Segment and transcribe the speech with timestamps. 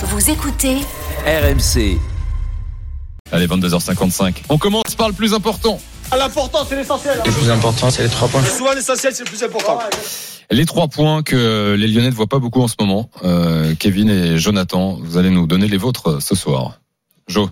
[0.00, 0.76] Vous écoutez
[1.26, 1.98] RMC.
[3.32, 4.42] Allez, 22h55.
[4.48, 5.80] On commence par le plus important.
[6.16, 7.20] L'important, c'est l'essentiel.
[7.26, 8.44] Le plus important, c'est les trois points.
[8.44, 9.80] Souvent, l'essentiel, c'est le plus important.
[10.52, 13.10] Les trois points que les Lyonnais ne voient pas beaucoup en ce moment.
[13.24, 16.78] Euh, Kevin et Jonathan, vous allez nous donner les vôtres ce soir.
[17.26, 17.50] Jo.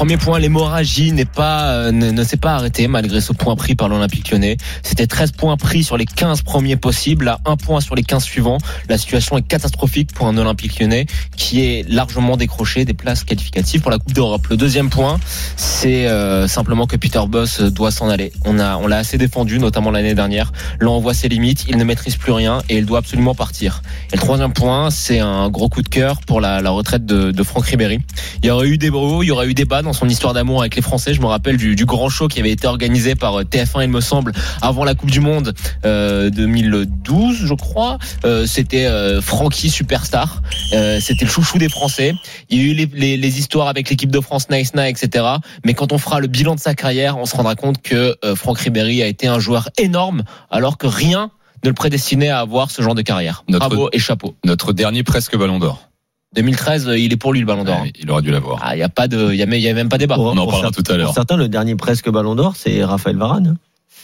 [0.00, 4.56] Premier point, l'hémorragie euh, ne, s'est pas arrêtée malgré ce point pris par l'Olympique lyonnais.
[4.82, 8.24] C'était 13 points pris sur les 15 premiers possibles, là un point sur les 15
[8.24, 8.56] suivants.
[8.88, 11.04] La situation est catastrophique pour un Olympique lyonnais
[11.36, 14.46] qui est largement décroché des places qualificatives pour la Coupe d'Europe.
[14.48, 15.20] Le deuxième point,
[15.56, 18.32] c'est euh, simplement que Peter Boss doit s'en aller.
[18.46, 20.50] On l'a assez défendu, notamment l'année dernière.
[20.80, 23.82] Là, on voit ses limites, il ne maîtrise plus rien et il doit absolument partir.
[24.12, 27.66] Et le troisième point, c'est un gros coup de cœur pour la, retraite de, Franck
[27.66, 27.98] Ribéry.
[28.42, 30.32] Il y aurait eu des bros, il y aurait eu des bas dans son histoire
[30.34, 31.14] d'amour avec les Français.
[31.14, 33.90] Je me rappelle du, du, grand show qui avait été organisé par euh, TF1, il
[33.90, 34.32] me semble,
[34.62, 35.54] avant la Coupe du Monde
[35.84, 37.98] euh, 2012, je crois.
[38.24, 40.42] Euh, C'était euh, Francky Superstar.
[40.72, 42.14] Euh, C'était le chouchou des Français.
[42.48, 45.24] Il y a eu les, les, les histoires avec l'équipe de France, Nice Nice, etc.
[45.64, 48.34] Mais quand on fera le bilan de sa carrière, on se rendra compte que euh,
[48.36, 51.30] Franck Ribéry a été un joueur énorme, alors que rien
[51.62, 53.44] ne le prédestinait à avoir ce genre de carrière.
[53.48, 54.34] Notre- Bravo et chapeau.
[54.44, 55.89] Notre dernier presque ballon d'or.
[56.34, 57.80] 2013, euh, il est pour lui le Ballon d'Or.
[57.82, 58.58] Ouais, il aurait dû l'avoir.
[58.62, 60.14] Ah, il y a pas de, il y a, il y a même pas débat.
[60.14, 61.06] Pour- On en parlera tout à l'heure.
[61.06, 63.56] Pour certains, le dernier presque ballon d'or, c'est Raphaël Varane.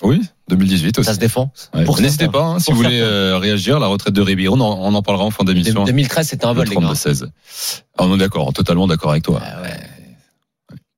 [0.02, 1.06] Oui, 2018 aussi.
[1.06, 1.50] Ça se défend.
[1.74, 1.84] Ouais.
[2.00, 4.92] N'hésitez pas, hein, si vous voulez euh, réagir, la retraite de Ribéry, on en, on
[4.94, 5.84] en parlera en fin d'émission.
[5.84, 6.92] 2013, c'était un vol, Le les gars.
[6.92, 7.26] 32-16.
[7.96, 9.40] Ah, on est d'accord, totalement d'accord avec toi.
[9.42, 9.70] Ah ouais.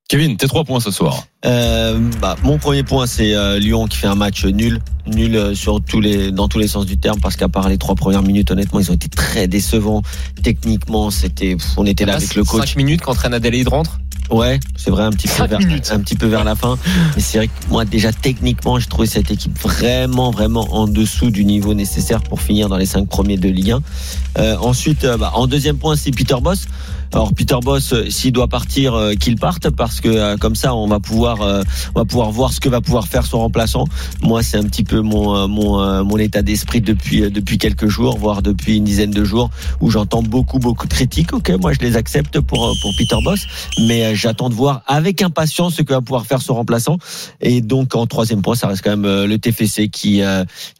[0.09, 1.25] Kevin, tes trois points ce soir.
[1.45, 5.55] Euh, bah, mon premier point, c'est euh, Lyon qui fait un match nul, nul euh,
[5.55, 8.23] sur tous les, dans tous les sens du terme, parce qu'à part les trois premières
[8.23, 10.01] minutes, honnêtement, ils ont été très décevants.
[10.43, 12.71] Techniquement, c'était, on était là avec le coach.
[12.71, 14.01] 5 minutes quand Reine Adélaïde rentre?
[14.31, 15.91] Ouais, c'est vrai, un petit peu Cinq vers, minutes.
[15.93, 16.79] un petit peu vers la fin.
[17.15, 21.31] Mais c'est vrai que moi, déjà techniquement, j'ai trouvé cette équipe vraiment, vraiment en dessous
[21.31, 23.81] du niveau nécessaire pour finir dans les cinq premiers de Ligue 1.
[24.39, 26.67] Euh, ensuite, euh, bah, en deuxième point, c'est Peter Boss.
[27.13, 30.75] Alors Peter Boss, euh, s'il doit partir, euh, qu'il parte parce que euh, comme ça,
[30.75, 33.85] on va pouvoir, on va pouvoir voir ce que va pouvoir faire son remplaçant.
[34.21, 38.43] Moi, c'est un petit peu mon mon mon état d'esprit depuis depuis quelques jours, voire
[38.43, 41.33] depuis une dizaine de jours, où j'entends beaucoup beaucoup de critiques.
[41.33, 43.47] Ok, moi je les accepte pour pour Peter Boss,
[43.87, 46.99] mais j'attends de voir avec impatience ce que va pouvoir faire son remplaçant.
[47.41, 50.23] Et donc en troisième point, ça reste quand même le TFC qui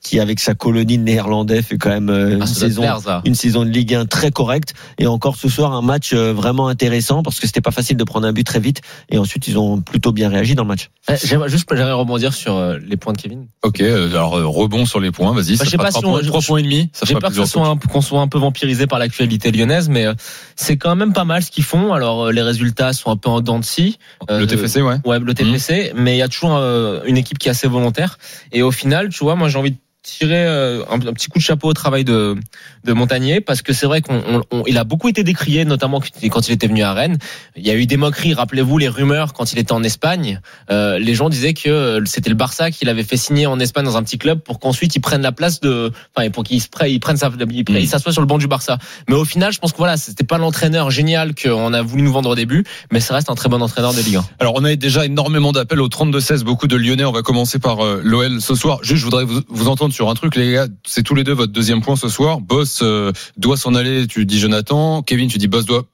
[0.03, 3.35] qui avec sa colonie de néerlandais fait quand même une Ah, te saison plaire, une
[3.35, 7.41] saison de Ligue 1 très correcte et encore ce soir un match vraiment intéressant parce
[7.41, 8.81] que c'était pas facile de prendre un but très vite
[9.11, 10.91] et ensuite ils ont plutôt bien réagi dans le match.
[11.11, 13.47] Eh, J'aimerais juste j'aimerais rebondir sur euh, les points de Kevin.
[13.63, 15.57] Ok, euh, alors euh, rebond sur les points, vas-y.
[15.57, 16.91] Bah, ça sais pas trois si on- points, je- trois points et demi.
[16.93, 19.51] Ça J'ai peur que ce plusieurs soit un, qu'on soit un peu vampirisé par l'actualité
[19.51, 20.15] lyonnaise, mais euh,
[20.57, 21.93] c'est quand même pas mal ce qu'ils font.
[21.93, 23.99] Alors euh, les résultats sont un peu en dents de scie.
[24.31, 24.97] Euh, Le TFC, ouais.
[25.05, 28.19] Ouais, le TFC, mais il y a toujours euh, une équipe qui est assez volontaire.
[28.53, 31.39] Et au final, tu vois, moi j'ai envie de tirer euh, un, un petit coup
[31.39, 32.37] de chapeau au travail de,
[32.85, 36.01] de Montagnier parce que c'est vrai qu'on on- on- il a beaucoup été décrié, notamment
[36.31, 37.19] quand il était venu à Rennes.
[37.57, 38.33] Il y a eu des moqueries.
[38.35, 40.41] Rappelez-vous les rumeurs quand il était en Espagne.
[40.71, 43.85] Euh, les gens disaient que euh, c'était le Barça qui l'avait fait signer en Espagne
[43.85, 46.69] dans un petit club pour qu'ensuite il prenne la place de, enfin pour qu'il se
[46.69, 47.77] prenne, il prenne sa, il, Mm.
[47.77, 48.79] il s'assoie sur le banc du Barça.
[49.09, 52.13] Mais au final, je pense que voilà, c'était pas l'entraîneur génial qu'on a voulu nous
[52.13, 54.25] vendre au début, mais ça reste un très bon entraîneur de Ligue 1.
[54.39, 57.05] Alors, on a déjà énormément d'appels au 32-16, beaucoup de Lyonnais.
[57.05, 58.79] On va commencer par euh, l'OL ce soir.
[58.83, 60.69] Juste, je voudrais vous, vous entendre sur un truc, les gars.
[60.87, 62.41] C'est tous les deux votre deuxième point ce soir.
[62.41, 65.03] Boss euh, doit s'en aller, tu dis Jonathan.
[65.03, 65.87] Kevin, tu dis Boss doit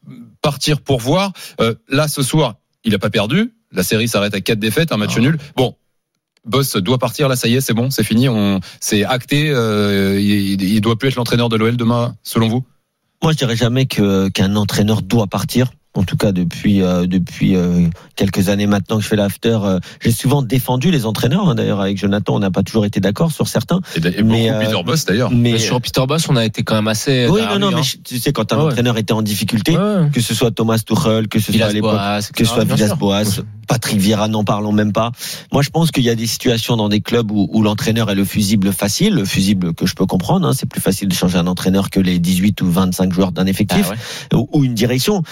[0.42, 1.32] partir pour voir.
[1.62, 3.54] Euh, là, ce soir, il a pas perdu.
[3.72, 5.20] La série s'arrête à quatre défaites, un match Ah.
[5.20, 5.38] nul.
[5.56, 5.74] Bon.
[6.44, 10.20] Boss doit partir, là, ça y est, c'est bon, c'est fini, on, c'est acté, euh,
[10.20, 12.62] il, il doit plus être l'entraîneur de l'OL demain, selon vous?
[13.22, 15.72] Moi je dirais jamais que qu'un entraîneur doit partir.
[15.96, 19.78] En tout cas depuis euh, depuis euh, quelques années maintenant que je fais l'after, euh,
[20.02, 21.48] j'ai souvent défendu les entraîneurs.
[21.48, 21.54] hein.
[21.54, 23.80] D'ailleurs avec Jonathan, on n'a pas toujours été d'accord sur certains.
[23.94, 25.30] Et, et Mais, beaucoup euh, Peter Boss d'ailleurs.
[25.30, 27.28] Mais Mais sur Peter Boss, on a été quand même assez.
[27.28, 28.68] oui, non, non, mais je- tu sais quand un Ouais, ouais.
[28.72, 30.10] entraîneur était en difficulté, Ouais.
[30.12, 31.96] que ce soit Thomas Tuchel, que ce soit à l'époque
[32.34, 32.64] que ce soit.
[32.64, 35.12] Villas-Boas, Patrick Vieira, n'en parlons même pas.
[35.52, 38.14] Moi, je pense qu'il y a des situations dans des clubs où, où l'entraîneur est
[38.16, 40.48] le fusible facile, le fusible que je peux comprendre.
[40.48, 40.52] hein.
[40.54, 43.50] c'est plus facile de changer un entraîneur que les 18 ou 25 joueurs d'un Ah
[43.50, 43.96] effectif ouais.
[44.36, 45.22] ou, ou une direction.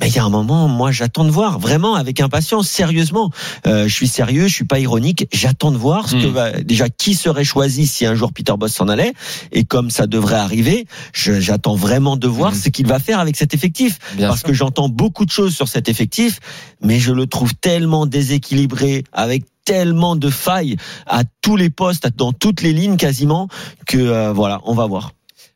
[0.00, 3.30] Mais il y a un moment, moi, j'attends de voir, vraiment, avec impatience, sérieusement.
[3.66, 5.28] Euh, je suis sérieux, je suis pas ironique.
[5.32, 6.32] J'attends de voir ce que Hmm.
[6.32, 9.12] va, déjà qui serait choisi si un jour Peter Boss s'en allait.
[9.52, 12.56] Et comme ça devrait arriver, j'attends vraiment de voir Hmm.
[12.56, 14.48] ce qu'il va faire avec cet effectif Bien parce sûr.
[14.48, 16.40] que j'entends beaucoup de choses sur cet effectif,
[16.80, 22.32] mais je le trouve tellement déséquilibré, avec tellement de failles à tous les postes, dans
[22.32, 23.46] toutes les lignes quasiment,
[23.86, 25.12] que euh, voilà, on va voir.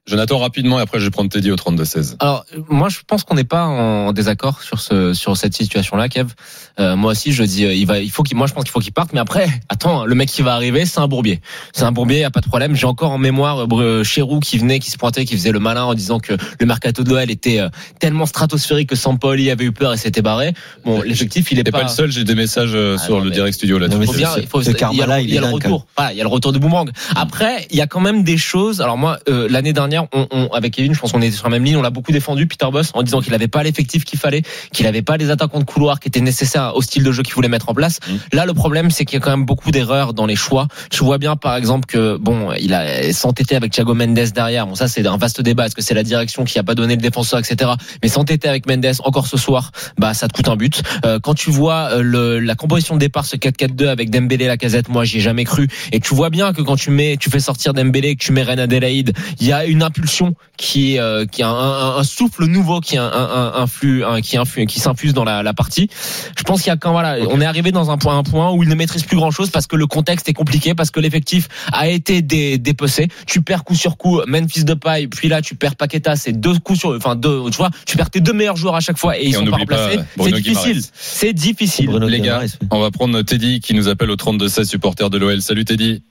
[0.06, 2.16] Jonathan, rapidement, et après je vais prendre Teddy au 32-16.
[2.20, 6.30] Alors, moi, je pense qu'on n'est pas en désaccord sur ce sur cette situation-là, Kev.
[6.78, 8.70] Euh, moi aussi, je dis, euh, il va, il faut qu'il, moi, je pense qu'il
[8.70, 9.12] faut qu'il parte.
[9.12, 11.40] Mais après, attends, le mec qui va arriver, c'est un bourbier.
[11.72, 12.76] C'est un bourbier, y a pas de problème.
[12.76, 15.82] J'ai encore en mémoire euh, Chéroux qui venait, qui se pointait, qui faisait le malin
[15.84, 17.68] en disant que le mercato de Noël était euh,
[17.98, 20.52] tellement stratosphérique que Sampoli avait eu peur et s'était barré.
[20.84, 21.78] Bon, l'effectif, il est T'es pas.
[21.78, 23.88] pas le seul, j'ai des messages euh, Ah, sur non, le mais- direct studio là.
[23.88, 25.44] Non, mais Il faut bien, il faut, il y a, il il y a est
[25.44, 25.86] le retour.
[25.96, 26.90] Voilà, il y a le retour de boomerang.
[27.16, 28.80] Après, il y a quand même des choses.
[28.80, 31.50] Alors moi, euh, l'année dernière, on, on- avec Kevin, je pense qu'on était sur la
[31.50, 31.76] même ligne.
[31.76, 34.86] On l'a beaucoup défendu, Peter Boss, en disant qu'il n'avait pas l'effectif qu'il fallait, qu'il
[34.86, 37.48] n'avait pas les attaquants de couloir qui étaient nécessaires au style de jeu qu'il voulait
[37.48, 38.00] mettre en place.
[38.06, 38.36] Mm.
[38.36, 40.68] Là, le problème, c'est qu'il y a quand même beaucoup d'erreurs dans les choix.
[40.90, 44.66] Tu vois bien, par exemple, que bon, il a s'entêté avec Thiago Mendes derrière.
[44.66, 45.66] Bon, ça, c'est un vaste débat.
[45.66, 47.70] Est-ce que c'est la direction qui a pas donné le défenseur, etc.
[48.02, 50.82] Mais s'entêter avec Mendes encore ce soir, bah, ça te coûte un but.
[51.04, 54.56] Euh, quand tu vois euh, le, la composition de départ, ce 4-4-2 avec Dembélé, la
[54.56, 55.68] casette, moi, j'y ai jamais cru.
[55.92, 58.42] Et tu vois bien que quand tu mets, tu fais sortir Dembélé, que tu mets
[58.42, 62.02] Reine Adelaide, il y a une impulsion qui est, euh, qui a un, un- un
[62.04, 65.42] souffle nouveau qui, a un, un, un flux, un- qui, influe- qui s'infuse dans la,
[65.42, 65.88] la partie.
[66.36, 68.50] Je pense qu'il y a quand voilà, on est arrivé dans un point, un point
[68.52, 71.00] où il ne maîtrise plus grand chose parce que le contexte est compliqué, parce que
[71.00, 73.08] l'effectif a été dé, dépecé.
[73.26, 76.58] Tu perds coup sur coup Memphis de paille, puis là tu perds Paqueta, c'est deux
[76.58, 79.18] coups sur, enfin deux, tu vois, tu perds tes deux meilleurs joueurs à chaque fois
[79.18, 79.96] et ils Et on sont pas remplacés.
[79.98, 81.86] C'est Bruno difficile, c'est difficile.
[81.86, 82.42] Bruno Les gars.
[82.70, 85.40] On va prendre Teddy qui nous appelle au 32-16 supporter de l'OL.
[85.42, 86.02] Salut Teddy.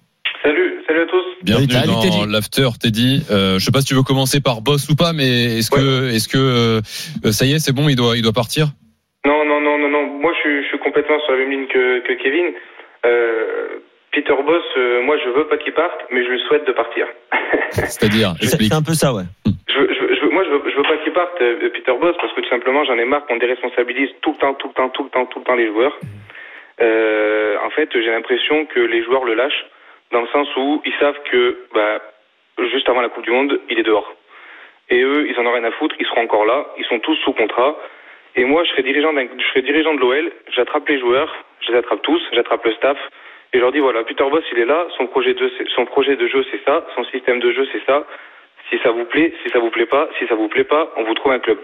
[0.43, 1.25] Salut, salut à tous.
[1.45, 2.25] Bienvenue Salut, dans Teddy.
[2.31, 3.21] l'after, Teddy.
[3.29, 6.09] Euh, je sais pas si tu veux commencer par boss ou pas, mais est-ce que,
[6.09, 8.73] est-ce que euh, ça y est, c'est bon, il doit, il doit partir?
[9.25, 10.05] Non, non, non, non, non.
[10.19, 12.49] Moi, je suis, je suis complètement sur la même ligne que, que Kevin.
[13.05, 13.77] Euh,
[14.11, 17.05] Peter Boss, euh, moi, je veux pas qu'il parte, mais je lui souhaite de partir.
[17.69, 18.71] C'est-à-dire, C'est explique.
[18.71, 19.23] c'est un peu ça, ouais.
[19.45, 22.33] Je je je moi, je veux, je veux pas qu'il parte, euh, Peter Boss, parce
[22.33, 25.03] que tout simplement, j'en ai marre qu'on déresponsabilise tout le temps, tout le temps, tout
[25.03, 25.93] le temps, tout le temps les joueurs.
[26.81, 29.65] Euh, en fait, j'ai l'impression que les joueurs le lâchent,
[30.11, 32.01] dans le sens où ils savent que, bah,
[32.71, 34.13] juste avant la Coupe du Monde, il est dehors.
[34.89, 37.15] Et eux, ils en ont rien à foutre, ils seront encore là, ils sont tous
[37.17, 37.75] sous contrat.
[38.35, 41.77] Et moi, je serai dirigeant, je serai dirigeant de l'OL, j'attrape les joueurs, je les
[41.77, 42.97] attrape tous, j'attrape le staff,
[43.53, 46.15] et je leur dis voilà, Peter Boss, il est là, son projet de, son projet
[46.15, 48.05] de jeu, c'est ça, son système de jeu, c'est ça.
[48.69, 51.03] Si ça vous plaît, si ça vous plaît pas, si ça vous plaît pas, on
[51.03, 51.59] vous trouve un club.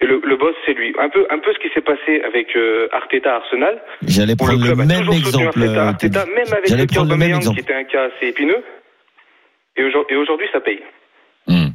[0.00, 0.92] Et le, le boss, c'est lui.
[0.98, 3.80] Un peu, un peu ce qui s'est passé avec euh, Arteta Arsenal.
[4.06, 5.46] J'allais le prendre le a même exemple.
[5.46, 7.56] Arteta, euh, Arteta, même avec J'allais le le même exemple.
[7.56, 8.62] qui était un cas assez épineux.
[9.76, 10.80] Et aujourd- et aujourd'hui, ça paye.
[11.46, 11.68] Hmm.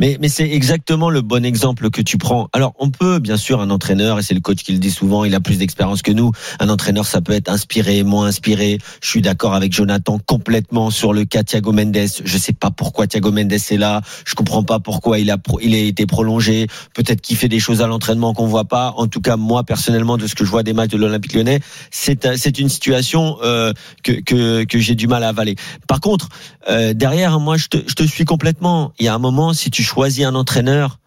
[0.00, 2.48] Mais, mais c'est exactement le bon exemple que tu prends.
[2.52, 5.24] Alors, on peut, bien sûr, un entraîneur, et c'est le coach qui le dit souvent,
[5.24, 6.32] il a plus d'expérience que nous.
[6.60, 8.78] Un entraîneur, ça peut être inspiré, moins inspiré.
[9.02, 11.96] Je suis d'accord avec Jonathan complètement sur le cas Thiago Mendes.
[12.24, 14.02] Je sais pas pourquoi Thiago Mendes est là.
[14.26, 16.66] Je comprends pas pourquoi il a, il a été prolongé.
[16.94, 18.92] Peut-être qu'il fait des choses à l'entraînement qu'on voit pas.
[18.96, 21.60] En tout cas, moi, personnellement, de ce que je vois des matchs de l'Olympique lyonnais,
[21.90, 23.72] c'est, c'est une situation, euh,
[24.02, 25.56] que, que, que j'ai du mal à avaler.
[25.88, 26.28] Par contre,
[26.68, 28.92] euh, derrière, moi, je te, je te suis complètement.
[28.98, 30.98] Il y a un moment, si tu choisis un entraîneur,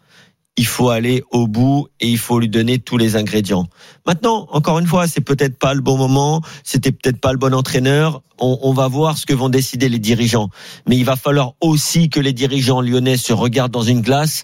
[0.60, 3.68] il faut aller au bout et il faut lui donner tous les ingrédients.
[4.06, 7.54] Maintenant, encore une fois, c'est peut-être pas le bon moment, c'était peut-être pas le bon
[7.54, 8.22] entraîneur.
[8.42, 10.50] On, va voir ce que vont décider les dirigeants.
[10.88, 14.44] Mais il va falloir aussi que les dirigeants lyonnais se regardent dans une glace.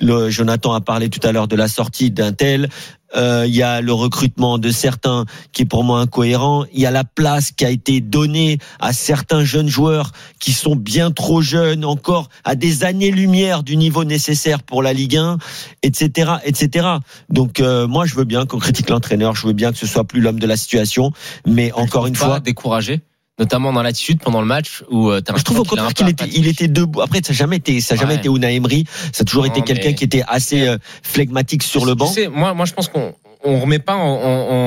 [0.00, 2.68] Jonathan a parlé tout à l'heure de la sortie d'un tel.
[3.14, 6.64] Euh, Il y a le recrutement de certains qui est pour moi incohérent.
[6.72, 10.76] Il y a la place qui a été donnée à certains jeunes joueurs qui sont
[10.76, 15.38] bien trop jeunes encore, à des années-lumière du niveau nécessaire pour la Ligue 1,
[15.82, 16.88] etc., etc.
[17.28, 20.04] Donc euh, moi, je veux bien qu'on critique l'entraîneur, je veux bien que ce soit
[20.04, 21.12] plus l'homme de la situation,
[21.46, 23.00] mais encore une pas fois, découragé,
[23.42, 26.28] notamment dans l'attitude pendant le match où euh, t'as je trouve au contraire qu'il était,
[26.32, 27.00] il était debout.
[27.00, 28.18] Après, ça n'a jamais été, ça a jamais Ouais.
[28.20, 28.84] été Unai Emery.
[29.12, 31.98] Ça a toujours Non, été quelqu'un mais- qui était assez euh, flegmatique sur le Tu
[31.98, 32.06] banc.
[32.06, 34.18] sais, moi, moi, je pense qu'on on remet pas en, en,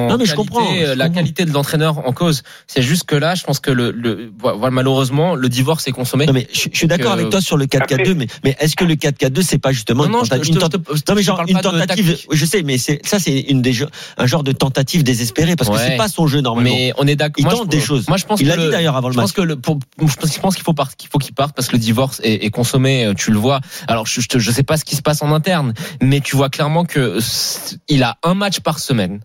[0.06, 1.20] en Non, mais je qualité, comprends, je euh, la comprends.
[1.22, 2.44] qualité de l'entraîneur en cause.
[2.68, 6.26] C'est juste que là, je pense que le, le voilà, malheureusement, le divorce est consommé.
[6.26, 8.76] Non mais je, je suis d'accord que- avec toi sur le 4-4-2, mais, mais est-ce
[8.76, 10.60] que le 4-4-2 c'est pas justement non, non, une, je, tenta- te- une je te-
[10.78, 13.40] tenta- je te- non mais je genre une tentative, je sais, mais c'est ça c'est
[13.40, 13.76] une des
[14.18, 15.88] un genre de tentative désespérée parce que Ouais.
[15.92, 16.70] c'est pas son jeu normalement.
[16.70, 17.36] Mais on est d'accord.
[17.38, 18.08] Il Moi, tente je- des choses.
[18.08, 19.24] Moi, je pense Il que l'a dit le- d'ailleurs avant le Je match.
[19.26, 21.74] pense que le, pour, je pense je qu'il faut qu'il faut qu'il parte parce que
[21.74, 23.06] le divorce est, est consommé.
[23.06, 23.60] euh, Tu le vois.
[23.88, 26.50] Alors, je, je, je sais pas ce qui se passe en interne, mais tu vois
[26.50, 27.20] clairement que
[27.90, 29.22] il a un match par semaine.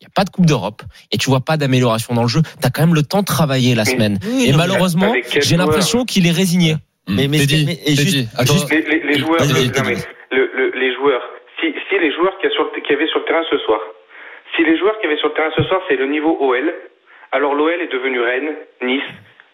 [0.00, 0.82] Il y a pas de Coupe d'Europe
[1.12, 2.42] et tu vois pas d'amélioration dans le jeu.
[2.60, 4.18] T'as quand même le temps de travailler la semaine.
[4.26, 6.76] Oui, Et malheureusement, j'ai l'impression qu'il est résigné.
[7.08, 9.96] Mais- juste- juste- Les, les, les joueurs, Vas-y, le- vas-y, non, mais
[10.36, 11.22] le- le- les joueurs,
[11.60, 13.80] si, si les joueurs qu'il y, avait sur le terrain ce soir,
[14.56, 16.72] si les joueurs qu'il y avait sur le terrain ce soir, c'est le niveau OL,
[17.32, 19.02] alors l'OL est devenu Rennes, Nice,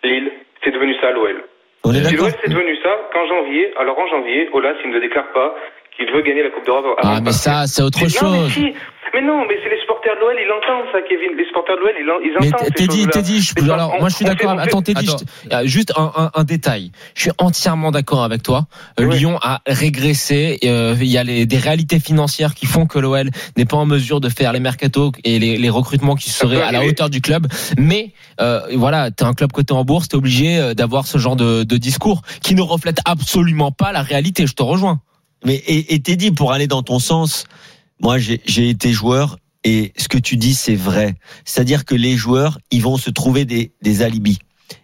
[0.05, 0.31] Lille,
[0.65, 1.45] c'est devenu ça l'OL.
[1.85, 5.33] Si l'OL c'est devenu ça, qu'en janvier, alors en janvier, Olas, il ne le déclare
[5.33, 5.55] pas
[5.99, 6.85] qu'il veut gagner la Coupe d'Europe.
[7.03, 8.53] Ah, mais ça, c'est autre Mais Non, mais chose.
[8.55, 8.73] si.
[9.15, 11.35] Mais non, mais c'est les supporters de l'OL, ils entendent ça, Kevin.
[11.37, 13.07] Les supporters de l'OL, ils, ils Mais entendent ces Teddy.
[13.09, 14.51] Teddy, je- alors on- moi je suis d'accord.
[14.61, 16.93] Attends, Teddy, je euh, juste un, un, un détail.
[17.15, 18.67] Je suis entièrement d'accord avec toi.
[19.01, 19.17] Euh, Oui.
[19.19, 20.59] Lyon a régressé.
[20.65, 23.87] Euh, Il y a les, des réalités financières qui font que l'OL n'est pas en
[23.87, 27.23] mesure de faire les mercatos et les, les recrutements qui seraient à la hauteur du
[27.23, 27.47] club.
[27.79, 28.13] Mais
[28.43, 31.77] euh, voilà, t'es un club coté en bourse, t'es obligé d'avoir ce genre de, de
[31.79, 34.47] discours qui ne reflète absolument pas la réalité.
[34.47, 35.01] Je te rejoins.
[35.45, 37.45] Mais et, et Teddy, pour aller dans ton sens,
[38.01, 41.17] moi j'ai été joueur et ce que tu dis c'est vrai.
[41.45, 44.39] C'est-à-dire que les joueurs, ils vont se trouver des alibis.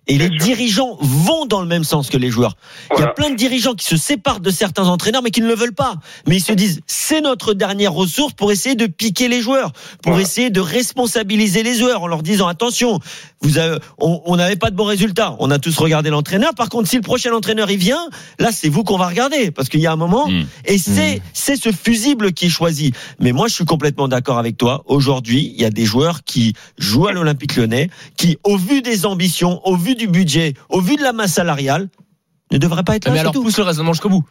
[0.06, 0.36] Et les sûr.
[0.38, 2.56] dirigeants vont dans le même sens que les joueurs.
[2.96, 5.48] Il y a plein de dirigeants qui se séparent de certains entraîneurs, mais qui ne
[5.48, 5.94] le veulent pas.
[6.26, 10.12] Mais ils se disent, c'est notre dernière ressource pour essayer de piquer les joueurs, pour
[10.12, 10.22] Voilà.
[10.22, 13.00] essayer de responsabiliser les joueurs en leur disant, attention,
[13.40, 15.36] vous avez, on n'avait pas de bons résultats.
[15.38, 16.54] On a tous regardé l'entraîneur.
[16.54, 18.08] Par contre, si le prochain entraîneur il vient,
[18.38, 20.44] là, c'est vous qu'on va regarder, parce qu'il y a un moment, Mm.
[20.66, 22.92] et c'est c'est ce fusible qui est choisi.
[23.20, 24.82] Mais moi, je suis complètement d'accord avec toi.
[24.86, 29.04] Aujourd'hui, il y a des joueurs qui jouent à l'Olympique Lyonnais, qui, au vu des
[29.06, 31.88] ambitions, au vu du budget, au vu de la masse salariale,
[32.52, 33.12] ne devraient pas être là.
[33.12, 33.42] Mais alors tout.
[33.42, 34.24] pousse le raisonnement jusqu'au bout.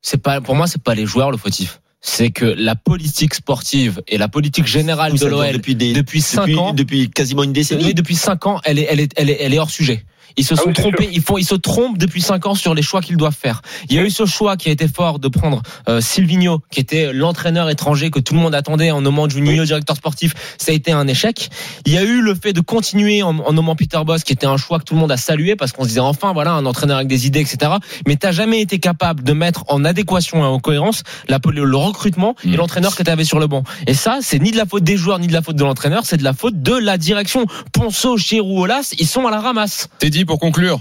[0.00, 1.80] C'est pas pour moi c'est pas les joueurs le fautif.
[2.00, 6.46] C'est que la politique sportive et la politique générale de l'OL depuis des depuis cinq
[6.46, 7.94] depuis, ans depuis quasiment une décennie.
[7.94, 10.04] Depuis 5 ans, elle est, elle est, elle est, elle est hors sujet.
[10.36, 12.74] Ils se Ah sont oui, trompés, ils font, ils se trompent depuis 5 ans sur
[12.74, 13.62] les choix qu'ils doivent faire.
[13.88, 16.80] Il y a eu ce choix qui a été fort de prendre euh, Silvino, qui
[16.80, 20.34] était l'entraîneur étranger que tout le monde attendait en nommant Juninho directeur sportif.
[20.58, 21.50] Ça a été un échec.
[21.86, 24.46] Il y a eu le fait de continuer en, en nommant Peter Boss, qui était
[24.46, 26.66] un choix que tout le monde a salué parce qu'on se disait enfin voilà un
[26.66, 27.72] entraîneur avec des idées, etc.
[28.06, 31.76] Mais t'as jamais été capable de mettre en adéquation et en cohérence la, le, le
[31.76, 32.56] recrutement et Mm.
[32.56, 33.62] l'entraîneur que tu avais sur le banc.
[33.86, 36.04] Et ça, c'est ni de la faute des joueurs ni de la faute de l'entraîneur,
[36.04, 37.46] c'est de la faute de la direction.
[37.72, 39.88] Ponceau, Chirou, Olas, ils sont à la ramasse.
[40.26, 40.78] Pour conclure.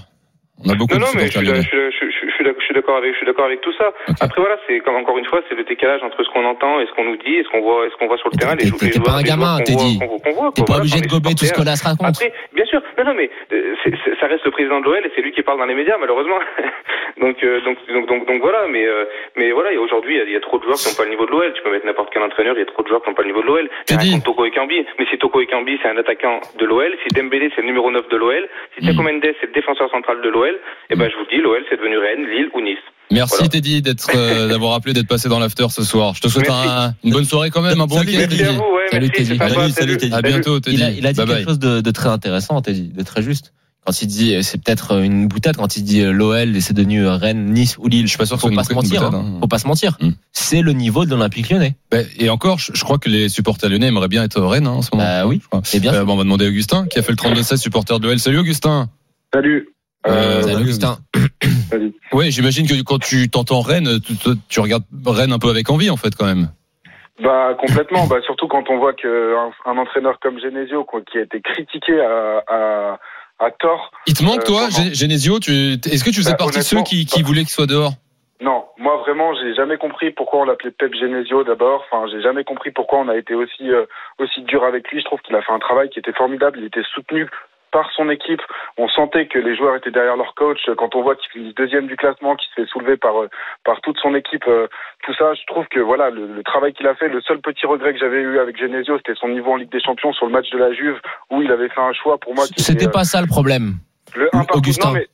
[0.63, 2.10] On a beaucoup Non, de non, mais suis, suis je
[2.65, 3.93] suis d'accord avec, je suis d'accord avec tout ça.
[4.21, 6.85] Après voilà, c'est comme encore une fois, c'est le décalage entre ce qu'on entend et
[6.87, 8.55] ce qu'on nous dit, et ce qu'on voit, et ce qu'on voit sur le terrain.
[8.55, 9.99] t'es- t'es- pas un gamin, t'es dit.
[10.55, 12.07] T'es pas obligé de gober tout ce que Las raconte.
[12.21, 13.75] Après, bien sûr, non, non, mais euh,
[14.19, 16.39] ça reste le président de l'OL et c'est lui qui parle dans les médias, malheureusement.
[17.21, 19.05] donc, euh, donc, donc, donc, donc voilà, mais, euh,
[19.35, 21.25] mais voilà, et aujourd'hui, il y a- trop de joueurs qui n'ont pas le niveau
[21.27, 21.53] de l'OL.
[21.53, 23.21] Tu peux mettre n'importe quel entraîneur, il y a trop de joueurs qui n'ont pas
[23.21, 23.69] le niveau de l'OL.
[24.17, 27.61] Contre Toko Ekambi, mais si Toko Ekambi c'est un attaquant de l'OL, si Dembélé c'est
[27.61, 28.81] le numéro 9 de l'OL, si.
[28.85, 31.77] Thiago Mendes c'est le défenseur central de l'OL, eh ben je vous dis, l'OL c'est
[31.77, 32.77] devenu Rennes, Lille ou Nice.
[33.11, 33.49] Merci Voilà.
[33.49, 36.13] Teddy d'être euh, d'avoir appelé, d'être passé dans l'after ce soir.
[36.15, 38.27] Je te souhaite un- une bonne soirée quand même, un bon Salut, week-end.
[38.29, 38.57] Merci à Teddy.
[38.57, 39.37] vous, ouais, Salut, merci, Teddy.
[39.53, 40.13] Salut, salut, Teddy.
[40.15, 40.77] À bientôt, Teddy.
[40.77, 41.45] Il a, il a dit bye quelque bye.
[41.45, 43.53] chose de, de très intéressant, Teddy, de très juste.
[43.85, 46.75] Quand il dit, euh, c'est peut-être euh, une boutade, quand il dit l'OL et c'est
[46.75, 48.03] devenu Rennes, Nice ou Lille.
[48.03, 49.01] Je suis pas sûr Faut ce pas soit se une mentir.
[49.09, 49.33] boutade, hein.
[49.35, 49.39] hein.
[49.41, 49.97] Faut pas se mentir.
[50.31, 51.75] C'est le niveau de l'Olympique lyonnais.
[51.89, 54.71] Ben, Et encore, je, je crois que les supporters lyonnais aimeraient bien être Rennes hein,
[54.71, 55.03] en ce moment.
[55.03, 55.41] Bah oui.
[55.73, 57.99] Et bien Euh, bon, on va demander à Augustin qui a fait le 32-16 supporter
[57.99, 58.19] de l'OL.
[58.19, 58.87] Salut Augustin.
[59.33, 59.67] Salut.
[60.07, 60.97] Euh, Salut, Augustin.
[62.11, 64.13] Oui, j'imagine que quand tu t'entends Rennes, tu,
[64.49, 66.49] tu- regardes Rennes un peu avec envie en fait quand même.
[67.21, 71.21] Bah complètement, bah surtout quand on voit que un, entraîneur comme Genesio quoi, qui a
[71.21, 72.99] été critiqué à, à,
[73.39, 73.91] à tort.
[74.07, 76.81] Il te manque Euh, toi, Genesio tu, Est-ce que tu faisais Bah, partie de ceux
[76.81, 77.93] qui, qui voulaient qu'il soit dehors?
[78.41, 81.85] Non, moi vraiment, j'ai jamais compris pourquoi on l'appelait Pep Genesio d'abord.
[81.91, 83.85] Enfin, j'ai jamais compris pourquoi on a été aussi euh,
[84.17, 84.99] aussi dur avec lui.
[84.99, 86.57] Je trouve qu'il a fait un travail qui était formidable.
[86.59, 87.27] Il était soutenu
[87.71, 88.41] par son équipe.
[88.77, 90.59] On sentait que les joueurs étaient derrière leur coach.
[90.77, 93.29] Quand on voit qu'il finit deuxième du classement, qu'il se fait soulever par euh,
[93.63, 94.67] par toute son équipe, euh,
[95.03, 97.07] tout ça, je trouve que voilà le, le travail qu'il a fait.
[97.07, 99.81] Le seul petit regret que j'avais eu avec Genesio, c'était son niveau en Ligue des
[99.81, 100.99] Champions sur le match de la Juve
[101.29, 102.45] où il avait fait un choix pour moi.
[102.47, 103.75] qui C'était était, euh, pas ça le problème.
[104.15, 104.57] le un partout.
[104.59, 104.87] Augustin.
[104.89, 105.07] Non, mais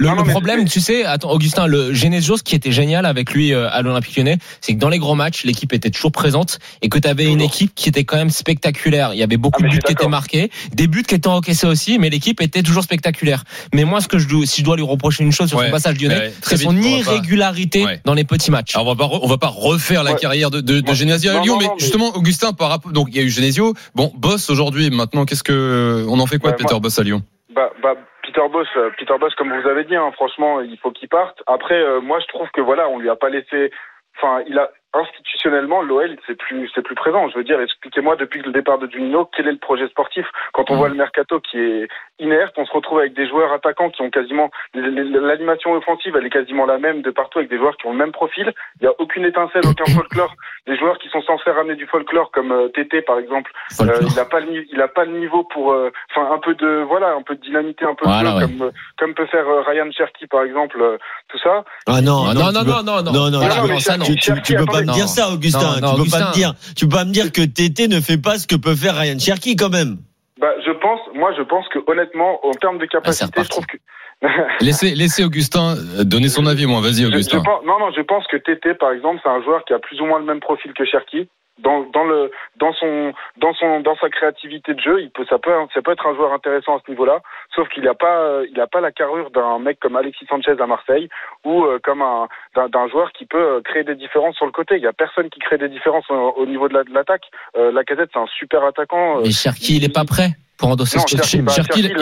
[0.00, 2.72] Le, Non, non, le mais problème, tu sais, attends, Augustin, le Genesio, ce qui était
[2.72, 5.90] génial avec lui euh, à l'Olympique Lyonnais, c'est que dans les gros matchs, l'équipe était
[5.90, 9.10] toujours présente et que tu avais une équipe qui était quand même spectaculaire.
[9.14, 11.68] Il y avait beaucoup Ah, de buts qui étaient marqués, des buts qui étaient encaissés
[11.68, 13.44] aussi, mais l'équipe était toujours spectaculaire.
[13.72, 15.66] Mais moi, ce que je dois, si je dois lui reprocher une chose sur Ouais,
[15.66, 18.00] son passage lyonnais, c'est son pas- irrégularité Ouais.
[18.04, 18.74] dans les petits matchs.
[18.74, 20.18] Alors on va pas re- on va pas refaire la Ouais.
[20.18, 20.94] carrière de, de, de Ouais.
[20.96, 23.22] Genesio à Lyon, non, mais non, mais- justement Augustin par rapport donc il y a
[23.22, 26.74] eu Genesio, bon Boss aujourd'hui maintenant qu'est-ce que on en fait quoi Ouais, de Peter
[26.74, 27.22] moi- Boss à Lyon?
[27.54, 27.90] Bah, bah,
[28.24, 31.42] Peter Boss, euh, Peter Boss, comme vous avez dit, hein, franchement, il faut qu'il parte.
[31.46, 33.70] Après, euh, moi, je trouve que voilà, on lui a pas laissé.
[34.16, 37.28] Enfin, il a institutionnellement l'OL, c'est plus, c'est plus présent.
[37.28, 40.26] Je veux dire, expliquez-moi depuis le départ de Juninho, quel est le projet sportif?
[40.52, 43.90] Quand on voit le mercato qui est inerte, on se retrouve avec des joueurs attaquants
[43.90, 47.76] qui ont quasiment l'animation offensive, elle est quasiment la même de partout avec des joueurs
[47.76, 48.52] qui ont le même profil.
[48.80, 50.34] Il y a aucune étincelle, aucun folklore.
[50.66, 54.18] Les joueurs qui sont censés ramener du folklore, comme euh, Tété par exemple, euh, il
[54.18, 57.12] a pas le il a pas le niveau pour euh, enfin un peu de voilà
[57.14, 58.42] un peu de dynamité un peu de Voilà, jeu, ouais.
[58.42, 60.96] comme euh, comme peut faire euh, Ryan Cherky par exemple euh,
[61.28, 63.56] tout ça Ah non, non, non, tu non, peux- non, non, non, non, non, là,
[63.60, 64.04] non, mais ça, non.
[64.04, 64.83] tu, tu, tu peux pas me Non.
[64.92, 65.80] Dire ça, Augustin.
[65.80, 66.18] Non, non, tu peux Augustin.
[66.20, 68.56] pas me dire, tu peux pas me dire que Tété ne fait pas ce que
[68.56, 69.98] peut faire Ryan Cherky quand même.
[70.40, 73.66] bah je pense moi je pense que honnêtement en termes de Ah, capacité je trouve
[73.66, 73.76] que
[74.60, 77.42] Laissez laissez Augustin euh, donner son avis moi vas-y je, je Augustin.
[77.42, 80.00] pense, non non je pense que Tété par exemple c'est un joueur qui a plus
[80.00, 83.96] ou moins le même profil que Cherky dans, dans le dans son dans son dans
[83.96, 86.80] sa créativité de jeu, il peut ça peut ça peut être un joueur intéressant à
[86.84, 87.20] ce niveau-là.
[87.54, 90.56] Sauf qu'il n'a pas euh, il a pas la carrure d'un mec comme Alexis Sanchez
[90.60, 91.08] à Marseille
[91.44, 94.76] ou euh, comme un d'un, joueur qui peut euh, créer des différences sur le côté.
[94.76, 97.24] Il y a personne qui crée des différences au, au niveau de, la, l'attaque.
[97.56, 99.18] Euh, Lacazette c'est un super attaquant.
[99.18, 101.24] euh, Mais Cherki, il est pas prêt pour endosser non, ce il a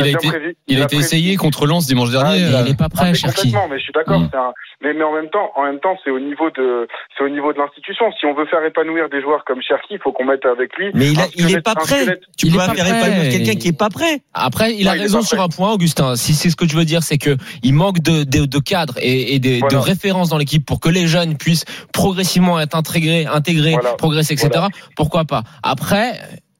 [0.08, 2.42] été- prévu- Il a été essayé contre Lens dimanche dernier.
[2.44, 3.36] euh, il est pas Ah, prêt, mais Cherki.
[3.50, 4.20] complètement, mais je suis d'accord.
[4.20, 4.30] Mm.
[4.34, 7.28] un- Mais, mais en même temps, en même temps, c'est au niveau de, c'est au
[7.28, 8.06] niveau de l'institution.
[8.18, 10.90] Si on veut faire épanouir des joueurs comme Cherki, il faut qu'on mette avec lui.
[10.94, 12.18] Mais il, a, il est pas prêt.
[12.36, 12.98] Tu Il peux pas pas faire prêt.
[12.98, 14.22] épanouir quelqu'un qui est pas prêt.
[14.34, 16.16] Après, il a il raison pas sur un point, Augustin.
[16.16, 18.94] Si c'est ce que tu veux dire, c'est que il manque de, de, de cadre
[19.00, 19.68] et, et de, Voilà.
[19.68, 23.94] de références dans l'équipe pour que les jeunes puissent progressivement être intégrés, intégrés, Voilà.
[23.94, 24.48] progresser, etc.
[24.52, 24.68] Voilà.
[24.96, 25.44] Pourquoi pas?
[25.62, 26.18] Après.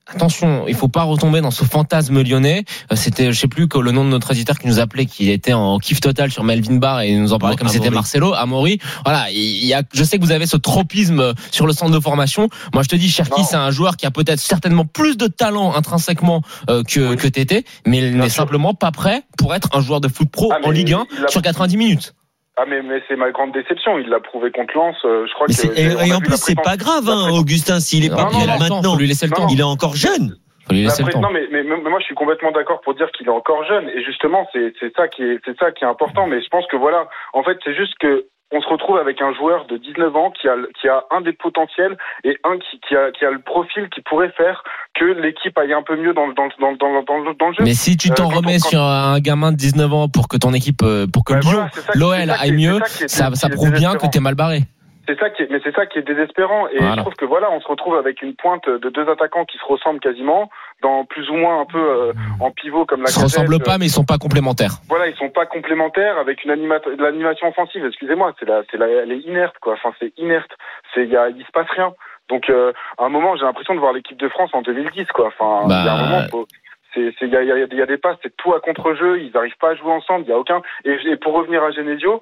[0.09, 2.65] Attention, il faut pas retomber dans ce fantasme lyonnais.
[2.93, 5.31] Euh, C'était, je sais plus que le nom de notre éditeur qui nous appelait, qui
[5.31, 7.75] était en kiff total sur Melvin Barr et il nous en parlait Bon, comme si
[7.75, 7.89] c'était.
[7.91, 8.79] Marcelo, Amaury.
[9.05, 12.01] Voilà, il y a, je sais que vous avez ce tropisme sur le centre de
[12.01, 12.49] formation.
[12.75, 15.73] Moi, je te dis, Cherki, c'est un joueur qui a peut-être certainement plus de talent
[15.75, 17.17] intrinsèquement euh, que, Oui.
[17.17, 20.53] que Tété, mais il n'est simplement pas prêt pour être un joueur de foot pro
[20.53, 22.15] Ah, en Ligue 1 il a- sur 90 minutes.
[22.57, 23.99] Ah mais, mais c'est ma grande déception.
[23.99, 24.97] Il l'a prouvé contre Lens.
[25.05, 26.05] euh, je crois que.
[26.05, 28.83] et, et en plus, c'est pas grave, hein, Augustin, s'il est Non, pas non, maintenant.
[28.93, 29.47] faut lui laisser le temps.
[29.51, 30.37] Il est encore jeune.
[30.67, 31.21] Faut lui le temps.
[31.21, 33.89] Non mais, mais, mais moi je suis complètement d'accord pour dire qu'il est encore jeune
[33.89, 36.65] et justement c'est c'est ça qui est c'est ça qui est important mais je pense
[36.69, 40.15] que voilà en fait c'est juste que on se retrouve avec un joueur de 19
[40.15, 43.31] ans qui a qui a un des potentiels et un qui, qui a qui a
[43.31, 44.63] le profil qui pourrait faire
[44.95, 47.35] que l'équipe aille un peu mieux dans le dans le- dans le- dans dans le-
[47.35, 47.65] dans le jeu.
[47.65, 50.29] Mais si tu Euh, t'en on- remets quand- sur un gamin de 19 ans pour
[50.29, 53.95] que ton équipe, euh, pour que Lyon, qui- l'OL aille mieux, ça ça, prouve bien
[53.97, 54.61] que t'es mal barré.
[55.09, 56.69] C'est ça qui est, mais c'est ça qui est désespérant.
[56.69, 56.95] Et Voilà.
[56.95, 59.65] je trouve que voilà, on se retrouve avec une pointe de deux attaquants qui se
[59.65, 60.49] ressemblent quasiment,
[60.83, 63.79] dans plus ou moins un peu euh, en pivot comme la Ils se ressemblent pas,
[63.79, 64.73] mais ils sont pas complémentaires.
[64.89, 66.53] Voilà, ils sont pas complémentaires avec une
[66.99, 67.85] l'animation offensive.
[67.87, 69.75] Excusez-moi, c'est la, c'est la, elle est inerte quoi.
[69.75, 70.51] Enfin, c'est inerte.
[70.95, 71.93] C'est, il y a, il se passe rien.
[72.29, 75.27] Donc, euh, à un moment, j'ai l'impression de voir l'équipe de France en 2010 quoi.
[75.29, 76.47] Enfin, il y a un Bah, moment, faut-
[76.95, 79.19] il y y, y a des passes, c'est tout à contre-jeu.
[79.21, 80.25] Ils n'arrivent pas à jouer ensemble.
[80.27, 80.61] Il y a aucun.
[80.85, 82.21] Et, et pour revenir à Genesio.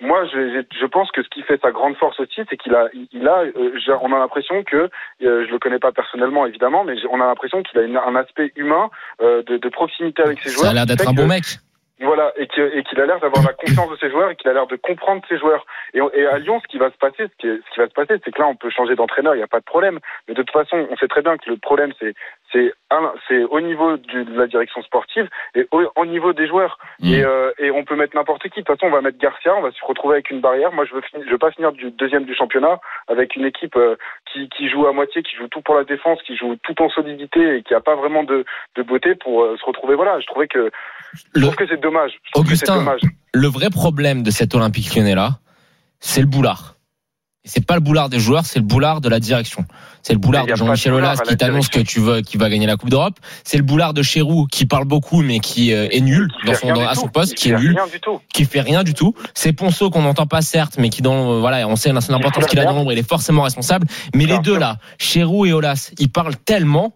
[0.00, 2.88] Moi, je, je- pense que ce qui fait sa grande force aussi, c'est qu'il a,
[3.12, 4.88] il a, euh, on a l'impression que, euh,
[5.46, 8.16] je le connais pas personnellement évidemment, mais j'ai- on a l'impression qu'il a une- un
[8.16, 8.88] aspect humain
[9.20, 10.64] euh, de, de proximité avec ses joueurs.
[10.66, 11.44] Ça a l'air d'être un que- bon mec.
[12.02, 14.66] voilà, et qu'il a l'air d'avoir la confiance de ses joueurs et qu'il a l'air
[14.66, 15.66] de comprendre ses joueurs.
[15.92, 17.88] Et, et à Lyon, ce qui va se passer, ce qui, est- ce qui va
[17.88, 19.98] se passer, c'est que là, on peut changer d'entraîneur, il n'y a pas de problème.
[20.26, 22.14] Mais de toute façon, on sait très bien que le problème, c'est
[22.52, 22.72] c'est
[23.28, 26.78] c'est au niveau du- de la direction sportive et au, au niveau des joueurs.
[27.00, 27.12] Mm.
[27.12, 28.60] Et, euh, et on peut mettre n'importe qui.
[28.60, 30.72] De toute façon, on va mettre Garcia, on va se retrouver avec une barrière.
[30.72, 33.76] Moi, je veux, finir- je veux pas finir du deuxième du championnat avec une équipe
[33.76, 33.96] euh,
[34.32, 36.88] qui, qui joue à moitié, qui joue tout pour la défense, qui joue tout en
[36.90, 38.44] solidité et qui a pas vraiment de,
[38.76, 39.94] de beauté pour euh, se retrouver.
[39.94, 40.70] Voilà, je trouvais que
[41.14, 42.12] je Le- trouve que c'est dommage.
[42.24, 43.00] Je que Augustin, dommage.
[43.34, 45.38] le vrai problème de cet Olympique lyonnais là,
[46.00, 46.74] c'est le boulard.
[47.44, 49.64] C'est pas le boulard des joueurs, c'est le boulard de la direction.
[50.02, 52.76] C'est le boulard de Jean-Michel Aulas qui t'annonce que tu veux, qui va gagner la
[52.76, 53.18] Coupe d'Europe.
[53.44, 56.54] C'est le boulard de Chérou qui parle beaucoup mais qui euh, est nul Qui dans
[56.54, 58.20] son, à son poste, qui est fait nul, Rien du tout.
[58.32, 59.14] qui fait rien du tout.
[59.32, 62.58] C'est Ponceau qu'on n'entend pas certes, mais qui dans, euh, voilà, on sait l'importance qu'il
[62.58, 63.86] a dans l'ombre, il est forcément responsable.
[64.14, 66.94] Mais les deux là, Chérou et Aulas, ils parlent tellement.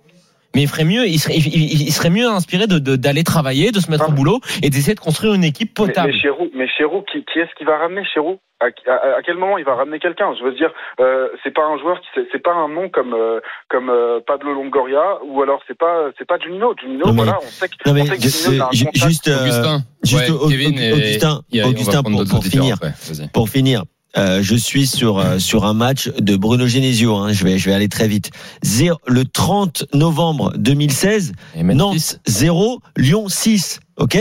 [0.54, 1.46] Mais il ferait mieux, il serait, il,
[1.88, 4.10] il- serait mieux inspiré de, de- d'aller travailler, de se mettre Ah.
[4.10, 6.12] au boulot et d'essayer de construire une équipe potable.
[6.12, 8.38] mais Chérou, mais Chérou, qui, qui est-ce qui va ramener Chérou?
[8.60, 10.32] À, à- à quel moment il va ramener quelqu'un?
[10.38, 13.12] Je veux dire, euh, c'est pas un joueur, qui c'est- c'est pas un nom comme
[13.12, 16.72] euh, comme euh, Pablo Longoria ou alors c'est pas c'est pas Juninho.
[16.80, 19.78] Juninho, voilà, on sait que, Non, mais on sait que a un juste, euh, Augustin.
[20.04, 22.90] juste Ouais, Au- Kevin et- Augustin, et- et on va Augustin, pour, pour finir, après.
[23.08, 23.28] Vas-y.
[23.30, 23.82] pour finir,
[24.16, 27.16] euh, je suis sur euh, sur un match de Bruno Genesio.
[27.16, 28.30] Hein, je vais je vais aller très vite.
[28.62, 33.80] Zéro- le 30 novembre 2016, Et Memphis, Nantes 0, Lyon 6.
[33.96, 34.18] Ok,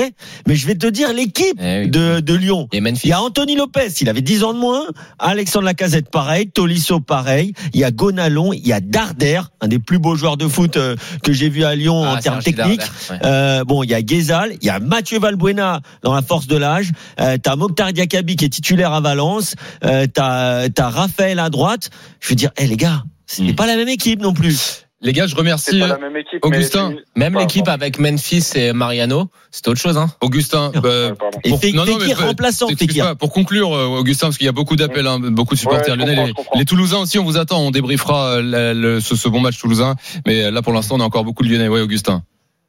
[0.48, 1.90] mais je vais te dire l'équipe eh oui.
[1.90, 2.68] de, de Lyon.
[2.72, 4.84] Et Il y a Anthony Lopez, il avait 10 ans de moins.
[5.18, 6.48] Alexandre Lacazette, pareil.
[6.52, 7.54] Tolisso, pareil.
[7.74, 10.78] Il y a Gonalon, il y a Darder, un des plus beaux joueurs de foot
[10.78, 12.82] euh, que j'ai vu à Lyon en Ah, termes Serge techniques.
[13.10, 13.18] Ouais.
[13.24, 16.58] Euh, bon, il y a Guézal, il y a Mathieu Valbuena dans la force de
[16.58, 16.92] l'âge.
[17.20, 19.56] Euh, t'as Mokhtar Diakabi qui est titulaire à Valence.
[19.84, 21.90] Euh, t'as t'as Raphaël à droite.
[22.20, 23.56] Je veux dire, eh les gars, c'était Hmm.
[23.56, 24.83] pas la même équipe non plus.
[25.04, 26.44] Les gars, je remercie pas euh, la même équipe.
[26.44, 26.94] Augustin.
[27.16, 29.98] mais- Même l'équipe avec Memphis et Mariano, c'est autre chose.
[29.98, 30.08] Hein.
[30.22, 30.72] Augustin.
[30.74, 31.13] bah, Ouais.
[31.44, 32.68] Et Pour- Fek- non, non, mais pas- remplaçant,
[33.04, 33.16] pas.
[33.16, 36.06] Pour conclure, euh, Augustin, parce qu'il y a beaucoup d'appels, hein, beaucoup de supporters Ouais,
[36.06, 36.34] lyonnais.
[36.56, 37.60] Les, Toulousains aussi, on vous attend.
[37.60, 39.96] On débriefera euh, la- le- ce, ce bon match toulousain.
[40.26, 41.68] Mais là, pour l'instant, on a encore beaucoup de lyonnais.
[41.68, 42.24] Ouais, Augustin.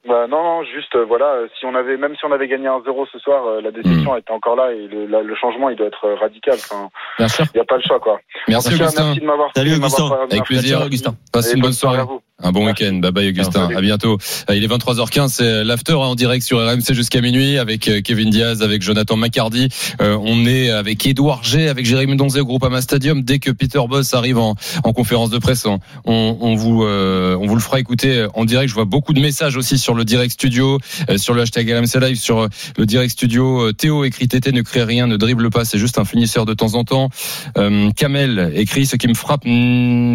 [0.06, 2.66] Bah, non, non, juste euh, voilà, euh, si on avait même si on avait gagné
[2.66, 4.18] un 0 ce soir, euh, la déception Hmm.
[4.18, 6.54] était encore là et le, la- le changement il doit être radical.
[6.56, 7.46] Enfin, Bien sûr.
[7.54, 8.20] il y a pas le choix quoi.
[8.48, 9.04] Merci, cas, Augustin.
[9.04, 9.48] merci de m'avoir.
[9.56, 10.10] Salut, Augustin.
[10.30, 10.82] Avec plaisir.
[10.84, 11.14] Augustin.
[11.32, 12.00] Passe Et une bonne soirée.
[12.00, 12.20] à vous.
[12.42, 12.94] Un bon week-end.
[13.00, 13.62] Bye bye Augustin.
[13.66, 13.76] Salut.
[13.76, 14.18] À bientôt.
[14.50, 15.28] Il est 23h15.
[15.28, 19.68] C'est l'after hein, en direct sur RMC jusqu'à minuit avec Kevin Diaz, avec Jonathan McCardy.
[20.00, 23.22] On est avec Édouard G, avec Jérémy Donzé au Groupama Stadium.
[23.22, 27.36] Dès que Peter Boss arrive en, en conférence de presse, on, on, on vous, euh,
[27.40, 28.68] on vous le fera écouter en direct.
[28.68, 30.78] Je vois beaucoup de messages aussi sur le direct studio,
[31.10, 33.68] euh, sur le hashtag RMC Live, sur euh, le direct studio.
[33.68, 36.54] Euh, Théo écrit Tété ne crée rien, ne dribble pas, c'est juste un finisseur de
[36.54, 37.10] temps en temps.
[37.58, 39.50] Euh, Kamel écrit ce qui me frappe, mm,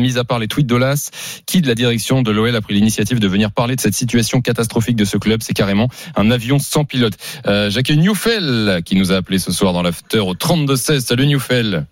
[0.02, 1.10] mis à part les tweets d'Olas,
[1.46, 4.42] qui de la direction de l'OL a pris l'initiative de venir parler de cette situation
[4.42, 5.42] catastrophique de ce club.
[5.44, 7.14] C'est carrément un avion sans pilote.
[7.48, 11.00] Euh, J'accueille Newfell qui nous a appelé ce soir dans l'after au 32-16.
[11.02, 11.86] Salut Newfell.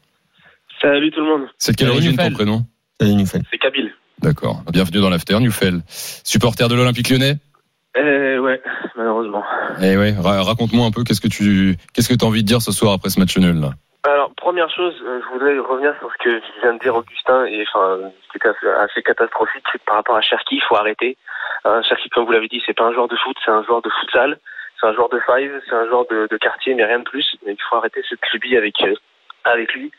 [0.81, 2.65] Salut tout le monde, C'est de quelle Salut, origine ton prénom?
[2.99, 3.41] Salut, Newfell.
[3.51, 3.91] c'est Kabyle.
[4.21, 4.63] D'accord.
[4.71, 5.81] Bienvenue dans l'after Newfell.
[6.23, 7.37] Supporter de l'Olympique lyonnais?
[7.97, 8.61] Euh, ouais,
[8.95, 9.43] malheureusement.
[9.81, 12.47] Eh ouais, ra- raconte-moi un peu qu'est-ce que tu qu'est-ce que tu as envie de
[12.47, 13.71] dire ce soir après ce match nul là?
[14.03, 17.65] Alors, première chose, euh, je voudrais revenir sur ce que vient de dire Augustin, et
[17.67, 17.97] enfin,
[18.31, 21.17] c'était assez, catastrophique par rapport à Cherki, il faut arrêter.
[21.65, 23.81] Hein, Cherki, comme vous l'avez dit, c'est pas un joueur de foot, c'est un joueur
[23.81, 24.37] de futsal,
[24.79, 27.35] c'est un joueur de five, c'est un joueur de, de quartier, mais rien de plus.
[27.45, 28.93] Mais il faut arrêter cette lubie avec, euh,
[29.43, 29.91] avec lui.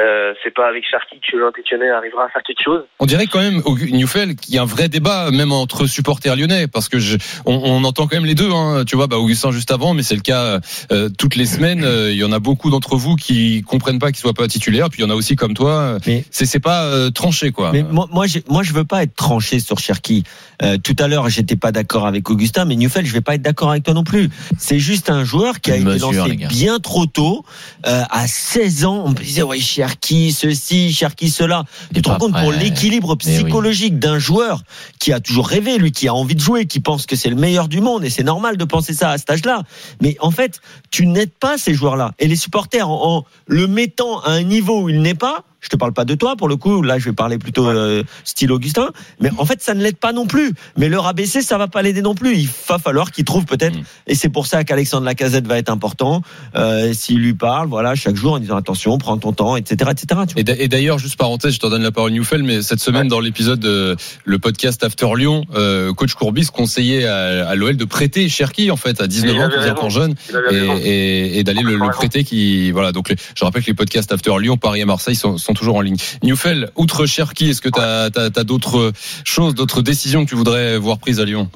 [0.00, 2.82] Euh, c'est pas avec Cherki que l'Antétionnais arrivera à faire quelque chose.
[2.98, 6.34] On dirait quand même au Newfell qu'il y a un vrai débat même entre supporters
[6.34, 8.50] lyonnais parce que je, on, on entend quand même les deux.
[8.50, 8.84] Hein.
[8.86, 10.60] Tu vois, bah, Augustin juste avant, mais c'est le cas
[10.92, 11.84] euh, toutes les semaines.
[11.84, 14.88] euh, Il y en a beaucoup d'entre vous qui comprennent pas qu'il soit pas titulaire.
[14.88, 15.98] Puis il y en a aussi comme toi.
[16.06, 17.70] Mais- C'est c'est pas euh, tranché quoi.
[17.72, 20.24] Mais moi, moi, moi, je veux pas être tranché sur Cherki.
[20.62, 23.42] Euh, tout à l'heure, j'étais pas d'accord avec Augustin, mais Newfell, je vais pas être
[23.42, 24.30] d'accord avec toi non plus.
[24.58, 27.44] C'est juste un joueur qui a Une été mesure, lancé bien trop tôt.
[27.86, 31.64] Euh, à 16 ans, on me disait ouais Cherki, ceci, Cherki, cela.
[31.92, 33.16] Tu te rends compte pour l'équilibre oui.
[33.16, 34.62] psychologique d'un joueur
[35.00, 37.34] qui a toujours rêvé, lui, qui a envie de jouer, qui pense que c'est le
[37.34, 39.64] meilleur du monde, et c'est normal de penser ça à cet âge-là.
[40.00, 40.60] Mais en fait,
[40.92, 42.12] tu n'aides pas ces joueurs-là.
[42.20, 45.68] Et les supporters, en, en le mettant à un niveau où il n'est pas, je
[45.68, 48.52] te parle pas de toi pour le coup, là je vais parler plutôt euh, style
[48.52, 50.52] Augustin, mais en fait ça ne l'aide pas non plus.
[50.76, 52.36] Mais le rabaisser, ça va pas l'aider non plus.
[52.36, 53.82] Il va falloir qu'il trouve peut-être, Mm.
[54.08, 56.22] et c'est pour ça qu'Alexandre Lacazette va être important,
[56.56, 59.90] euh, s'il lui parle, voilà, chaque jour en disant attention, prends ton temps, etc.
[59.92, 60.20] etc.
[60.28, 60.40] tu vois.
[60.40, 63.08] Et d'a- et d'ailleurs, juste parenthèse, je t'en donne la parole Newfell, mais cette semaine
[63.08, 63.94] dans l'épisode euh,
[64.24, 68.76] le podcast After Lyon, euh, coach Courbis conseillait à, à l'OL de prêter Cherki en
[68.76, 69.72] fait à 19 Il ans, raison.
[69.72, 70.14] encore jeune,
[70.50, 72.24] et, et, et d'aller le, le prêter.
[72.24, 72.92] Qui voilà.
[72.92, 75.80] Donc je rappelle que les podcasts After Lyon, Paris et Marseille sont, sont toujours en
[75.80, 75.96] ligne.
[76.22, 78.92] Newfell, outre Cherki, est-ce que tu as, d'autres
[79.24, 81.48] choses, d'autres décisions que tu voudrais voir prises à Lyon?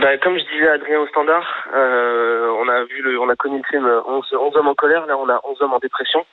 [0.00, 3.36] Bah, comme je disais à Adrien au standard, euh, on a vu le, on a
[3.36, 5.06] connu le film 11, 11 hommes en colère.
[5.06, 6.24] Là, on a 11 hommes en dépression.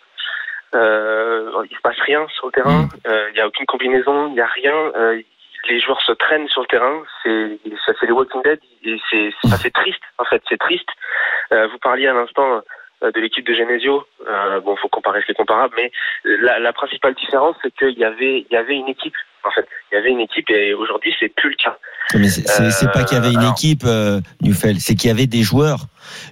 [0.75, 2.89] Euh, il se passe rien sur le terrain.
[3.07, 4.27] Euh, Il y a aucune combinaison.
[4.29, 4.75] Il y a rien.
[4.95, 5.21] Euh,
[5.69, 7.03] les joueurs se traînent sur le terrain.
[7.23, 8.59] C'est, ça c'est les Walking Dead.
[8.83, 10.01] Et c'est, ça, c'est triste.
[10.17, 10.89] En fait, c'est triste.
[11.51, 12.61] Vous parliez à l'instant
[13.11, 14.03] de l'équipe de Genesio.
[14.27, 15.91] Euh, bon, faut comparer ce qui est comparable, mais
[16.23, 19.13] la, la principale différence, c'est qu'il y avait, il y avait une équipe.
[19.43, 21.77] En fait, il y avait une équipe et aujourd'hui, c'est plus le cas.
[22.15, 25.09] Mais c'est c'est- c'est pas qu'il y avait une alors- équipe, euh, Newfell, c'est qu'il
[25.09, 25.81] y avait des joueurs.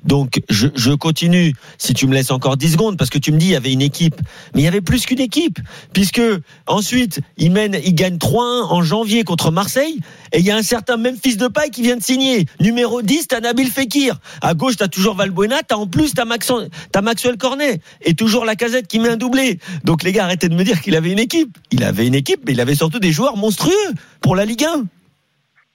[0.03, 3.47] Donc, je, continue, si tu me laisses encore 10 secondes, parce que tu me dis
[3.47, 4.15] il y avait une équipe.
[4.53, 5.59] Mais il y avait plus qu'une équipe,
[5.93, 6.21] puisque
[6.67, 9.99] ensuite, ils mènent, ils gagnent 3-1 en janvier contre Marseille,
[10.31, 12.45] et il y a un certain Memphis de Paille qui vient de signer.
[12.59, 14.19] Numéro 10, t'as Nabil Fekir.
[14.41, 17.81] À gauche, t'as toujours Valbuena, t'as en plus, t'as Maxwell Cornet.
[18.01, 19.59] Et toujours la casette qui met un doublé.
[19.83, 21.57] Donc, les gars, arrêtez de me dire qu'il avait une équipe.
[21.71, 23.73] Il avait une équipe, mais il avait surtout des joueurs monstrueux
[24.21, 24.77] pour la Ligue 1.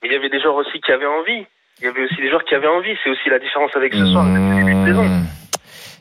[0.03, 1.47] Mais il y avait des joueurs aussi qui avaient envie.
[1.81, 2.97] Il y avait aussi des joueurs qui avaient envie.
[3.03, 4.27] C'est aussi la différence avec ce soir.
[4.27, 5.05] avec ce début de saison.
[5.05, 5.27] Mmh.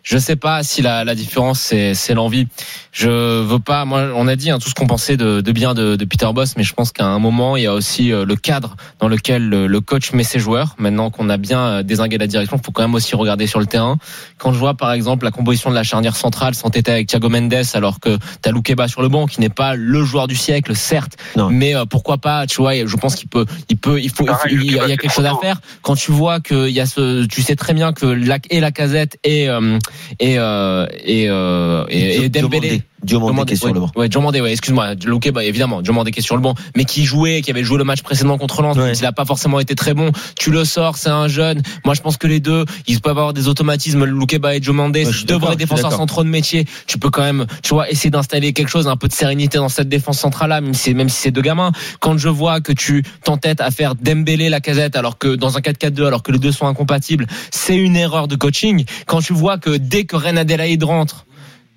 [0.10, 2.48] Je sais pas si la, la différence c'est c'est l'envie.
[2.94, 3.84] Je veux pas.
[3.84, 6.30] Moi, on a dit hein, tout ce qu'on pensait de, de bien de, de Peter
[6.34, 9.10] Boss, mais je pense qu'à un moment il y a aussi euh, le cadre dans
[9.10, 10.76] lequel le, le coach met ses joueurs.
[10.78, 13.66] Maintenant qu'on a bien euh, désingué la direction, faut quand même aussi regarder sur le
[13.66, 13.98] terrain.
[14.38, 17.54] Quand je vois par exemple la composition de la charnière centrale s'entêter avec Thiago Mendes,
[17.74, 21.18] alors que t'as Loukeba sur le banc, qui n'est pas le joueur du siècle, certes,
[21.36, 21.50] Non.
[21.50, 24.64] mais euh, pourquoi pas Tu vois, je pense qu'il peut, il peut, il faut, il,
[24.64, 25.60] il y a, il y a Loukeba, quelque chose à faire.
[25.82, 28.72] Quand tu vois qu'il y a ce, tu sais très bien que la, et la
[28.72, 29.78] casette et euh,
[30.20, 32.82] et euh, et, euh, et, et Dembélé.
[33.04, 33.92] Diomandé qui est sur ouais, le banc.
[33.96, 34.96] Ouais, Diomandé, ouais, excuse-moi.
[35.06, 37.78] Luque, bah, évidemment, Diomandé qui est sur le banc, mais qui jouait, qui avait joué
[37.78, 38.94] le match précédent contre Lens, Ouais.
[38.94, 40.12] il a pas forcément été très bon.
[40.40, 41.62] Tu le sors, c'est un jeune.
[41.86, 44.04] Moi, je pense que les deux, ils peuvent avoir des automatismes.
[44.06, 46.66] Loukeba et Diomandé, suis deux vrais défenseurs centraux de métier.
[46.88, 49.70] Tu peux quand même, tu vois, essayer d'installer quelque chose, un peu de sérénité dans
[49.70, 51.72] cette défense centrale-là, même si, même si c'est deux gamins.
[52.00, 55.62] Quand je vois que tu t'entêtes à faire Dembélé la casette, alors que dans un
[55.62, 58.86] 4-4-2, alors que les deux sont incompatibles, c'est une erreur de coaching.
[59.06, 61.26] Quand tu vois que dès que Ren Adelaide rentre,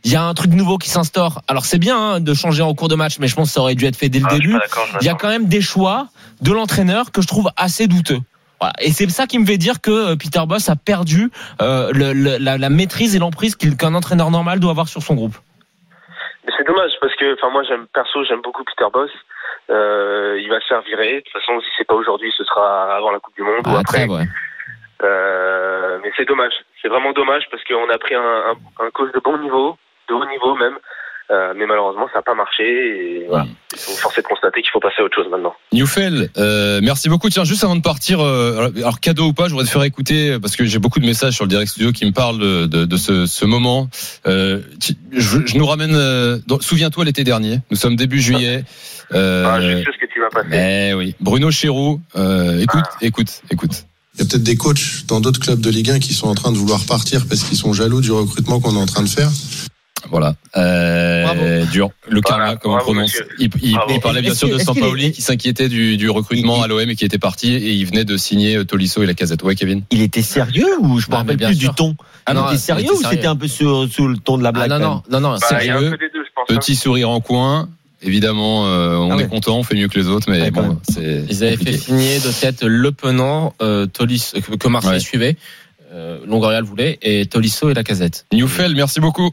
[0.04, 1.42] il y a un truc nouveau qui s'instaure.
[1.48, 3.60] Alors c'est bien hein, de changer en cours de match, mais je pense que ça
[3.60, 4.56] aurait dû être fait dès le Ah, début.
[5.00, 6.06] Il y a quand même des choix
[6.40, 8.18] de l'entraîneur que je trouve assez douteux.
[8.60, 8.74] Voilà.
[8.80, 11.30] Et c'est ça qui me fait dire que euh, Peter Boss a perdu
[11.62, 15.14] euh, le- le- la, la maîtrise et l'emprise qu'un entraîneur normal doit avoir sur son
[15.14, 15.34] groupe.
[16.46, 19.10] Mais C'est dommage parce que, enfin, moi, j'aime perso, j'aime beaucoup Peter Boss.
[19.70, 21.16] Euh, il va se faire virer.
[21.16, 23.76] De toute façon, si c'est pas aujourd'hui, ce sera avant la Coupe du Monde ou
[23.76, 24.06] après.
[24.06, 24.26] ouais.
[25.02, 26.52] Euh, mais c'est dommage.
[26.82, 29.76] C'est vraiment dommage parce qu'on a pris un, un, un coach de bon niveau,
[30.10, 30.74] de haut niveau même.
[31.32, 32.64] Euh, mais malheureusement, ça n'a pas marché.
[32.64, 33.46] Et voilà.
[33.72, 35.54] Il faut forcer de constater qu'il faut passer à autre chose maintenant.
[35.72, 37.28] Newfell, euh, merci beaucoup.
[37.30, 40.38] Tiens, juste avant de partir, euh, alors, cadeau ou pas, je voudrais te faire écouter
[40.42, 42.84] parce que j'ai beaucoup de messages sur le direct studio qui me parlent de, de,
[42.84, 43.88] de ce, ce moment.
[44.26, 45.94] Euh, tu- je, je nous ramène.
[45.94, 47.60] euh, Souviens-toi l'été dernier.
[47.70, 48.64] Nous sommes début juillet.
[49.12, 50.48] Euh, Ah, je sais ce que tu vas passer.
[50.52, 52.00] eh oui, Bruno Chéroux.
[52.14, 53.84] Euh, écoute, écoute, écoute.
[54.14, 56.34] Il y a peut-être des coachs dans d'autres clubs de Ligue 1 qui sont en
[56.36, 59.08] train de vouloir partir parce qu'ils sont jaloux du recrutement qu'on est en train de
[59.08, 59.28] faire.
[60.10, 60.34] Voilà.
[60.56, 61.42] Euh, Bravo.
[61.70, 61.90] dur.
[62.08, 63.02] Le karma, Voilà, comme on prononce.
[63.12, 63.28] monsieur.
[63.38, 63.92] Il, il- Bravo.
[63.94, 66.96] il parlait bien sûr de Sampaoli qui s'inquiétait du, du recrutement Il- à l'OM et
[66.96, 69.42] qui était parti et il venait de signer euh, Tolisso et la casette.
[69.42, 69.82] Ouais, Kevin.
[69.90, 71.70] Il était sérieux ou je me Ah, rappelle bien plus sûr.
[71.70, 71.96] du ton?
[72.26, 73.16] Ah Il non, était il sérieux était ou sérieux.
[73.16, 75.20] c'était un peu sur, sous le ton de la Ah, blague non, quand non, non,
[75.20, 75.80] non, Bah, un sérieux.
[75.80, 76.44] deux, hein.
[76.48, 77.68] Petit sourire en coin.
[78.02, 79.24] Évidemment, euh, on Ah ouais.
[79.24, 81.24] est content, on fait mieux que les autres, mais Ouais, bon, c'est.
[81.28, 85.00] Ils avaient fait signer de tête Le Penant, euh, Tolis, que que Marseille Ouais.
[85.00, 85.36] suivait,
[85.92, 88.24] euh, Longoria le voulait, et Tolisso et la casette.
[88.32, 89.32] Newfell, merci beaucoup.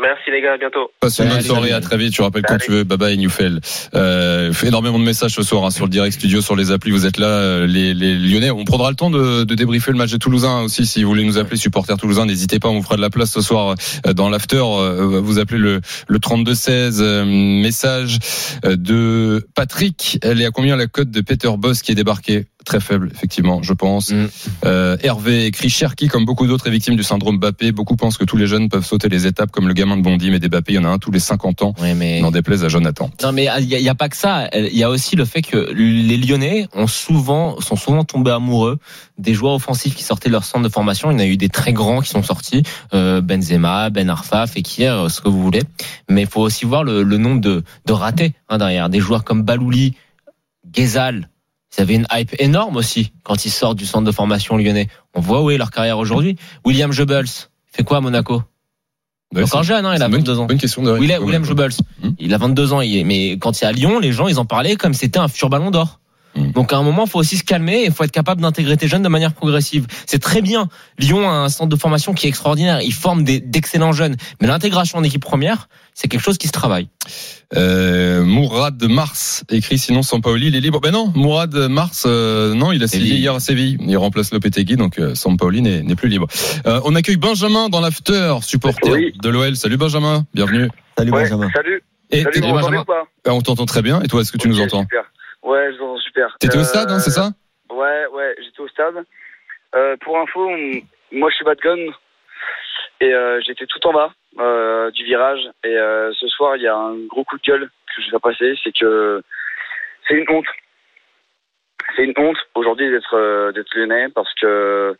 [0.00, 0.90] Merci les gars, à bientôt.
[1.00, 2.12] Passe une bonne soirée, à très vite.
[2.12, 2.84] Tu rappelles quand tu veux.
[2.84, 3.60] Bye bye, Newfell.
[3.94, 6.90] Euh, fait énormément de messages ce soir hein, sur le direct studio, sur les applis.
[6.90, 8.50] Vous êtes là, euh, les, les Lyonnais.
[8.50, 10.86] On prendra le temps de, de débriefer le match de Toulousain aussi.
[10.86, 12.68] Si vous voulez nous appeler supporters Toulousain, n'hésitez pas.
[12.68, 13.74] On vous fera de la place ce soir
[14.06, 14.56] euh, dans l'after.
[14.64, 16.98] Euh, Vous appelez le, le 32-16.
[17.00, 18.18] euh, Message
[18.64, 20.18] euh, de Patrick.
[20.22, 22.46] Elle est à combien la cote de Peter Boss qui est débarqué?
[22.64, 24.10] Très faible, effectivement, je pense.
[24.10, 24.26] Mm.
[24.64, 27.72] Euh, Hervé écrit Cherki, comme beaucoup d'autres, est victime du syndrome Bappé.
[27.72, 30.30] Beaucoup pensent que tous les jeunes peuvent sauter les étapes comme le gamin de Bondy,
[30.30, 31.74] mais des Bappé, il y en a un tous les 50 ans.
[31.80, 32.20] Ouais, mais.
[32.20, 33.10] N'en déplaise à Jonathan.
[33.22, 34.48] Non mais il y, a- il y a pas que ça.
[34.54, 38.78] Il y a aussi le fait que les Lyonnais ont souvent sont souvent tombés amoureux
[39.18, 41.10] des joueurs offensifs qui sortaient de leur centre de formation.
[41.10, 42.62] Il y en a eu des très grands qui sont sortis,
[42.94, 45.62] euh, Benzema, Ben Arfa, Fekir, euh, ce que vous voulez.
[46.08, 48.88] Mais il faut aussi voir le, le nombre de, de ratés hein, derrière.
[48.88, 49.94] Des joueurs comme Balouli,
[50.72, 51.28] Ghezal.
[51.76, 54.88] Ils avaient une hype énorme aussi quand ils sortent du centre de formation lyonnais.
[55.14, 56.36] On voit où est leur carrière aujourd'hui.
[56.64, 57.26] William Jebels
[57.70, 58.42] fait quoi à Monaco?
[59.34, 60.44] Ouais, Encore jeune, hein, il a une bonne- 22 ans.
[60.46, 61.72] Bonne question de William, William Jebels.
[62.02, 62.10] Hmm.
[62.20, 64.76] Il a 22 ans, mais quand il est à Lyon, les gens, ils en parlaient
[64.76, 65.98] comme c'était un futur ballon d'or.
[66.36, 66.50] Hmm.
[66.52, 68.76] Donc à un moment, il faut aussi se calmer et il faut être capable d'intégrer
[68.76, 69.86] tes jeunes de manière progressive.
[70.06, 70.68] C'est très bien.
[70.98, 72.80] Lyon a un centre de formation qui est extraordinaire.
[72.82, 74.16] Il forme des- d'excellents jeunes.
[74.40, 76.88] Mais l'intégration en équipe première, c'est quelque chose qui se travaille.
[77.56, 80.80] Euh, Mourad Mars écrit sinon Sampaoli il est libre.
[80.80, 83.76] Ben non, Mourad Mars euh, non, il a signé hier à Séville.
[83.80, 86.26] Il remplace Lopetegui donc euh, Sampaoli n'est plus libre.
[86.66, 89.12] Euh, on accueille Benjamin dans l'after, supporter Oui.
[89.22, 89.54] de l'OL.
[89.56, 90.68] Salut Benjamin, bienvenue.
[90.98, 91.48] Salut Ouais, Benjamin.
[91.54, 91.82] salut.
[92.10, 92.80] Et Salut, m'entendez Benjamin.
[92.80, 94.00] ou pas Ah, on t'entend très bien.
[94.02, 95.04] Et toi, est-ce que tu nous Ok, entends super.
[95.42, 96.36] Ouais, je vous entends super.
[96.38, 97.30] T'étais au Euh, stade, hein, c'est ça?
[97.70, 99.04] Ouais, ouais, j'étais au stade.
[99.74, 100.48] Euh, pour info,
[101.12, 101.92] moi je suis bas de gun
[103.00, 105.40] et euh, j'étais tout en bas euh, du virage.
[105.64, 108.18] Et euh, ce soir, il y a un gros coup de gueule que je vais
[108.20, 109.22] passer, c'est que
[110.06, 110.46] c'est une honte.
[111.96, 114.96] C'est une honte aujourd'hui d'être euh, d'être lyonnais parce que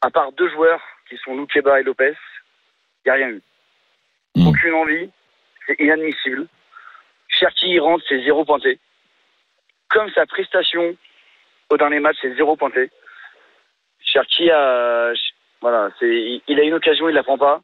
[0.00, 2.14] à part deux joueurs qui sont Loukeba et Lopez,
[3.04, 3.42] il n'y a rien eu.
[4.36, 4.46] Hmm.
[4.48, 5.10] Aucune envie,
[5.66, 6.46] c'est inadmissible.
[7.28, 8.78] Cherki rentre, c'est zéro pointé.
[9.90, 10.96] Comme sa prestation
[11.68, 12.90] au dernier match, c'est zéro pointé.
[14.00, 15.12] Cherki a,
[15.60, 17.60] voilà, c'est, il- a une occasion, il la prend pas.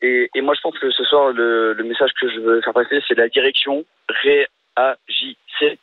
[0.00, 2.72] Et, et moi, je pense que ce soir, le, le message que je veux faire
[2.74, 5.78] passer, c'est la direction réagissez.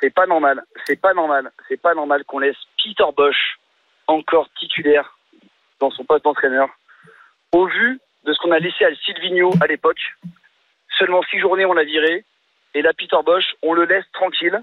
[0.00, 3.58] C'est pas normal, c'est pas normal, c'est pas normal qu'on laisse Peter Bosch
[4.06, 5.18] encore titulaire
[5.80, 6.68] dans son poste d'entraîneur.
[7.52, 10.00] Au vu de ce qu'on a laissé à Silvino à l'époque,
[10.98, 12.24] seulement six journées on l'a viré,
[12.74, 14.60] et là Peter Bosch, on le laisse tranquille.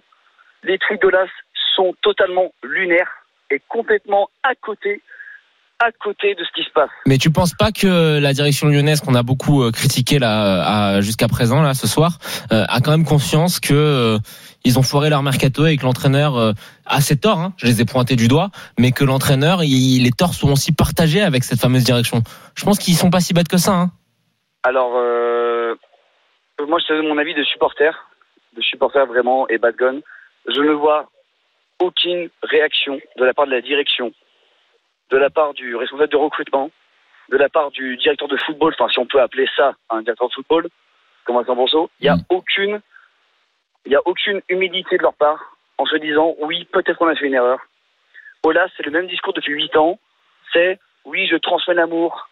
[0.63, 1.30] Les trucs de l'AS
[1.76, 3.10] sont totalement lunaires
[3.52, 5.02] et complètement à côté,
[5.80, 6.89] à côté de ce qui se passe.
[7.06, 11.02] Mais tu penses pas que la direction lyonnaise qu'on a beaucoup euh, critiqué là à-
[11.02, 12.18] jusqu'à présent là ce soir
[12.52, 14.18] euh, a quand même conscience que euh,
[14.63, 16.54] ils ont foiré leur mercato et que l'entraîneur euh,
[16.88, 20.12] a ses torts, hein, je les ai pointés du doigt, mais que l'entraîneur, il- les
[20.12, 22.24] torts sont aussi partagés avec cette fameuse direction.
[22.56, 23.74] Je pense qu'ils sont pas si bêtes que ça.
[23.74, 23.91] Hein.
[24.63, 25.55] Alors, euh,
[26.63, 28.08] moi, je te donne mon avis de supporter,
[28.54, 30.00] de supporter vraiment et bad gun.
[30.48, 31.10] Je ne vois
[31.80, 34.13] aucune réaction de la part de la direction,
[35.10, 36.72] de la part du responsable de recrutement,
[37.30, 40.30] de la part du directeur de football, enfin, si on peut appeler ça un directeur
[40.30, 40.68] de football,
[41.26, 41.89] comme Vincent Bonso.
[42.00, 42.26] Il n'y a Mm.
[42.30, 42.82] aucune,
[43.86, 47.15] il y a aucune humilité de leur part en se disant, oui, peut-être qu'on a
[47.15, 47.60] fait une erreur.
[48.44, 50.00] Ola, c'est le même discours depuis huit ans.
[50.54, 52.30] C'est, oui, je transmets l'amour,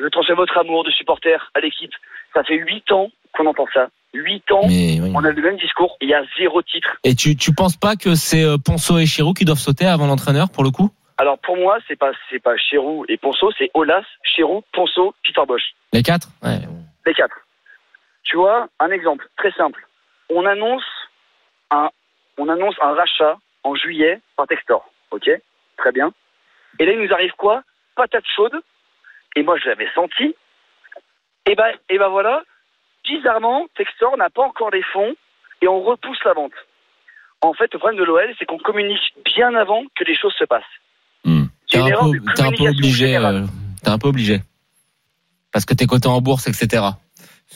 [0.00, 1.92] je transmets votre amour de supporter à l'équipe.
[2.34, 3.88] Ça fait huit ans qu'on entend ça.
[4.12, 5.00] Huit ans, oui.
[5.14, 5.96] on a le même discours.
[6.00, 6.96] Il y a zéro titre.
[7.04, 10.06] Et tu, tu penses pas que c'est euh, Ponceau et Chirou qui doivent sauter avant
[10.08, 10.90] l'entraîneur pour le coup?
[11.16, 15.42] Alors pour moi, c'est pas c'est pas Chérou et Ponceau, c'est Olas, Chérou, Ponceau, Peter
[15.46, 15.74] Bosch.
[15.92, 16.28] Les quatre?
[16.42, 16.58] Ouais.
[17.06, 17.36] Les quatre.
[18.30, 19.86] tu vois, un exemple très simple.
[20.32, 20.84] On annonce
[21.72, 21.90] un,
[22.38, 24.88] on annonce un rachat en juillet par Textor.
[25.10, 25.28] Ok?
[25.76, 26.12] Très bien.
[26.78, 27.62] Et là, il nous arrive quoi?
[27.96, 28.54] Patate chaude.
[29.34, 30.34] Et moi, je l'avais senti.
[31.46, 32.42] Et ben, et ben voilà.
[33.04, 35.14] Bizarrement, Textor n'a pas encore les fonds
[35.62, 36.52] et on repousse la vente.
[37.42, 40.44] En fait, le problème de l'OL, c'est qu'on communique bien avant que les choses se
[40.44, 40.62] passent.
[41.24, 41.44] Hmm.
[41.70, 43.16] T'es un, peu, un obligé.
[43.16, 43.46] euh,
[43.82, 44.40] T'es un peu obligé.
[45.52, 46.82] Parce que t'es coté en bourse, etc.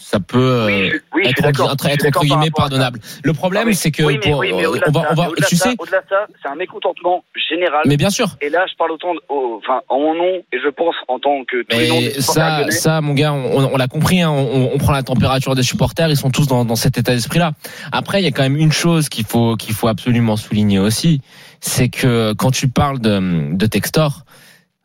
[0.07, 3.01] Ça peut euh, Oui, je- oui, être, entre, être entre guillemets pardonnable.
[3.23, 5.29] Le problème, mais- c'est que oui, mais, pour, oui, mais on va, ça, on va,
[5.49, 7.81] tu ça- sais, au-delà de ça, c'est un mécontentement général.
[7.87, 8.37] mais bien sûr.
[8.43, 11.19] Et là, je parle autant, de- au- enfin, en mon nom, et je pense en
[11.19, 14.21] tant que Mais ça, ça, mon gars, on, on l'a compris.
[14.21, 16.11] hein, on, on prend la température des supporters.
[16.11, 17.53] Ils sont tous dans, dans cet état d'esprit-là.
[17.91, 21.23] Après, il y a quand même une chose qu'il faut qu'il faut absolument souligner aussi,
[21.61, 24.25] c'est que quand tu parles de, de Textor,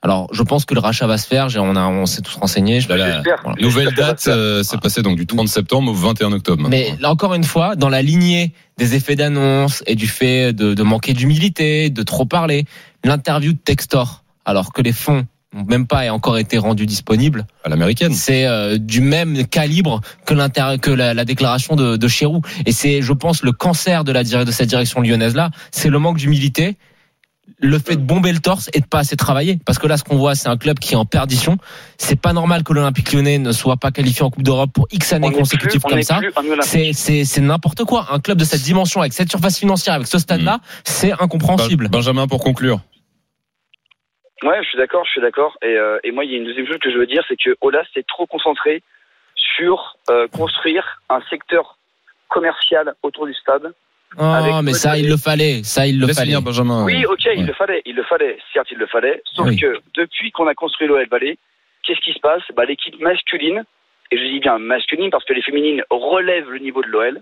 [0.01, 1.49] alors je pense que le rachat va se faire.
[1.49, 2.79] j'ai- On a, on s'est tous renseignés.
[2.81, 3.39] Je- J'espère.
[3.43, 3.61] voilà.
[3.61, 6.67] Nouvelle date, euh, c'est passé donc du 30 septembre au 21 octobre.
[6.69, 10.73] Mais là encore une fois, dans la lignée des effets d'annonce et du fait de,
[10.73, 12.65] de manquer d'humilité, de trop parler,
[13.03, 17.69] l'interview de Textor, alors que les fonds n'ont même pas encore été rendus disponibles, à
[17.69, 18.13] l'américaine.
[18.13, 22.41] c'est euh, du même calibre que, l'inter- que la, la déclaration de, de Chérou.
[22.67, 25.97] Et c'est, je pense, le cancer de, la, de cette direction lyonnaise là, c'est le
[25.97, 26.77] manque d'humilité.
[27.61, 29.57] Le fait de bomber le torse et de pas assez travailler.
[29.65, 31.57] Parce que là, ce qu'on voit, c'est un club qui est en perdition.
[31.97, 35.11] C'est pas normal que l'Olympique lyonnais ne soit pas qualifié en Coupe d'Europe pour X
[35.11, 36.21] années consécutives plus- comme ça.
[36.61, 38.07] C'est, c'est, c'est n'importe quoi.
[38.11, 41.85] Un club de cette dimension, avec cette surface financière, avec ce stade-là, c'est incompréhensible.
[41.89, 42.79] Ben- Benjamin, pour conclure.
[44.43, 45.57] Ouais, je suis d'accord, je suis d'accord.
[45.61, 47.35] Et, euh, et moi, il y a une deuxième chose que je veux dire, c'est
[47.35, 48.81] que Olas s'est trop concentré
[49.35, 51.77] sur euh, construire un secteur
[52.29, 53.73] commercial autour du stade.
[54.17, 55.63] Oh, avec mais ça, il le fallait.
[55.63, 56.41] Ça, il le Laisse fallait.
[56.41, 56.83] Benjamin.
[56.85, 57.35] Oui, ok, Ouais.
[57.37, 58.37] il le fallait, il le fallait.
[58.53, 59.21] Certes, il le fallait.
[59.35, 59.57] Sauf Oui.
[59.57, 61.37] que depuis qu'on a construit l'OL Valley,
[61.83, 62.41] qu'est-ce qui se passe?
[62.55, 63.63] Bah, L'équipe masculine,
[64.11, 67.21] et je dis bien masculine parce que les féminines relèvent le niveau de l'OL,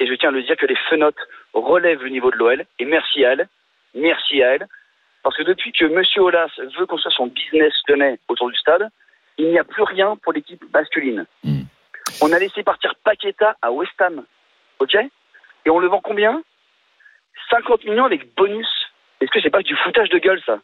[0.00, 1.18] et je tiens à le dire que les fenotes
[1.52, 3.48] relèvent le niveau de l'OL, et merci à elle,
[3.94, 4.66] merci à elle,
[5.24, 6.02] parce que depuis que M.
[6.18, 8.88] Olas veut construire son business lyonnais autour du stade,
[9.36, 11.26] il n'y a plus rien pour l'équipe masculine.
[11.42, 11.62] Hmm.
[12.22, 14.22] On a laissé partir Paqueta à West Ham,
[14.78, 14.96] ok?
[15.66, 16.42] Et on le vend combien?
[17.50, 18.66] 50 millions avec bonus.
[19.20, 20.58] Est-ce que c'est pas du foutage de gueule, ça?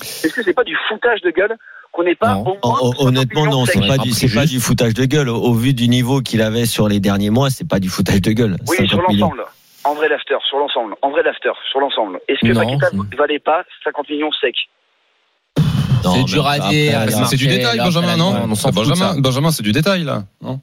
[0.00, 1.56] Est-ce que c'est pas du foutage de gueule
[1.92, 2.40] qu'on n'est pas Non.
[2.40, 5.28] au moins Hon- hon- 50 Honnêtement, non, c'est pas du, pas du foutage de gueule.
[5.28, 8.20] Au, au vu du niveau qu'il avait sur les derniers mois, c'est pas du foutage
[8.22, 8.56] de gueule.
[8.68, 9.44] Oui, 50 sur l'ensemble.
[9.84, 10.94] En vrai l'after, sur l'ensemble.
[11.02, 12.20] En vrai l'after, sur l'ensemble.
[12.28, 14.54] Est-ce que Paqueta c'est- valait pas 50 millions secs?
[16.04, 18.46] Non, C'est dur à dire, c'est du détail, Benjamin, non.
[19.18, 20.24] Benjamin, c'est du détail, là.
[20.42, 20.60] Non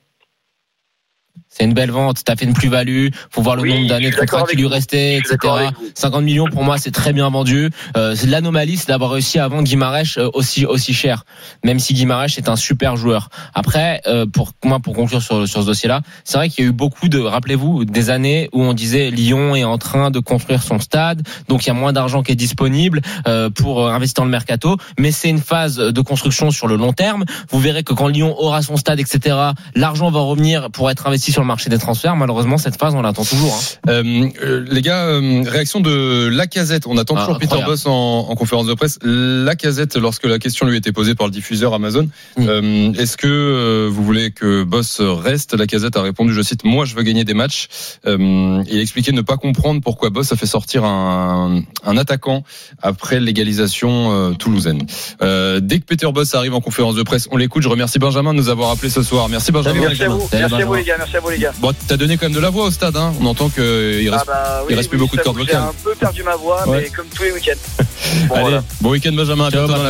[1.57, 2.21] C'est une belle vente.
[2.25, 3.07] T'as fait une plus-value.
[3.29, 5.29] Faut voir le Oui, nombre d'années de contrat qui lui restait, etc.
[5.31, 5.89] d'accord avec vous.
[5.93, 7.69] 50 millions pour moi, c'est très bien vendu.
[7.95, 11.23] Euh, c'est l'anomalie, c'est d'avoir réussi à vendre Guimarães euh, aussi aussi cher.
[11.63, 13.29] Même si Guimarães est un super joueur.
[13.53, 16.69] Après, euh, pour moi, pour conclure sur sur ce dossier-là, c'est vrai qu'il y a
[16.69, 20.61] eu beaucoup de, rappelez-vous, des années où on disait Lyon est en train de construire
[20.61, 24.21] son stade, donc il y a moins d'argent qui est disponible euh, pour euh, investir
[24.21, 24.77] dans le mercato.
[24.99, 27.23] Mais c'est une phase de construction sur le long terme.
[27.49, 29.37] Vous verrez que quand Lyon aura son stade, etc.,
[29.75, 32.15] l'argent va revenir pour être investi sur le marché des transferts.
[32.15, 33.53] Malheureusement, cette phase, on l'attend toujours.
[33.53, 33.89] hein.
[33.91, 36.87] Euh, euh, les gars, euh, réaction de Lacazette.
[36.87, 37.55] On attend Ah, toujours Peter.
[37.65, 37.91] Boss en,
[38.29, 38.99] en conférence de presse.
[39.03, 44.03] Lacazette, lorsque la question lui était posée par le diffuseur Amazon, est-ce que euh, vous
[44.03, 45.53] voulez que Boss reste?
[45.57, 47.67] Lacazette a répondu, je cite, moi je veux gagner des matchs.
[48.05, 52.43] Euh, il a expliqué ne pas comprendre pourquoi Boss a fait sortir un, un attaquant
[52.81, 54.81] après l'égalisation euh, toulousaine.
[55.21, 57.63] Euh, dès que Peter Boss arrive en conférence de presse, on l'écoute.
[57.63, 59.29] Je remercie Benjamin de nous avoir appelé ce soir.
[59.29, 59.81] Merci Benjamin.
[59.81, 60.77] Merci à vous, merci à vous Benjamin.
[60.77, 61.53] les gars, merci à vous les gars.
[61.59, 62.95] Bon, t'as donné quand même de la voix au stade.
[62.97, 63.13] Hein.
[63.21, 65.61] On entend qu'il reste Ah bah, oui, il reste plus beaucoup de cordes J'ai vocales.
[65.63, 66.81] un peu perdu ma voix, Ouais.
[66.83, 67.83] mais comme tous les week-ends.
[68.27, 68.63] Bon, Allez, voilà.
[68.81, 69.83] bon week-end Benjamin, à Ciao, bientôt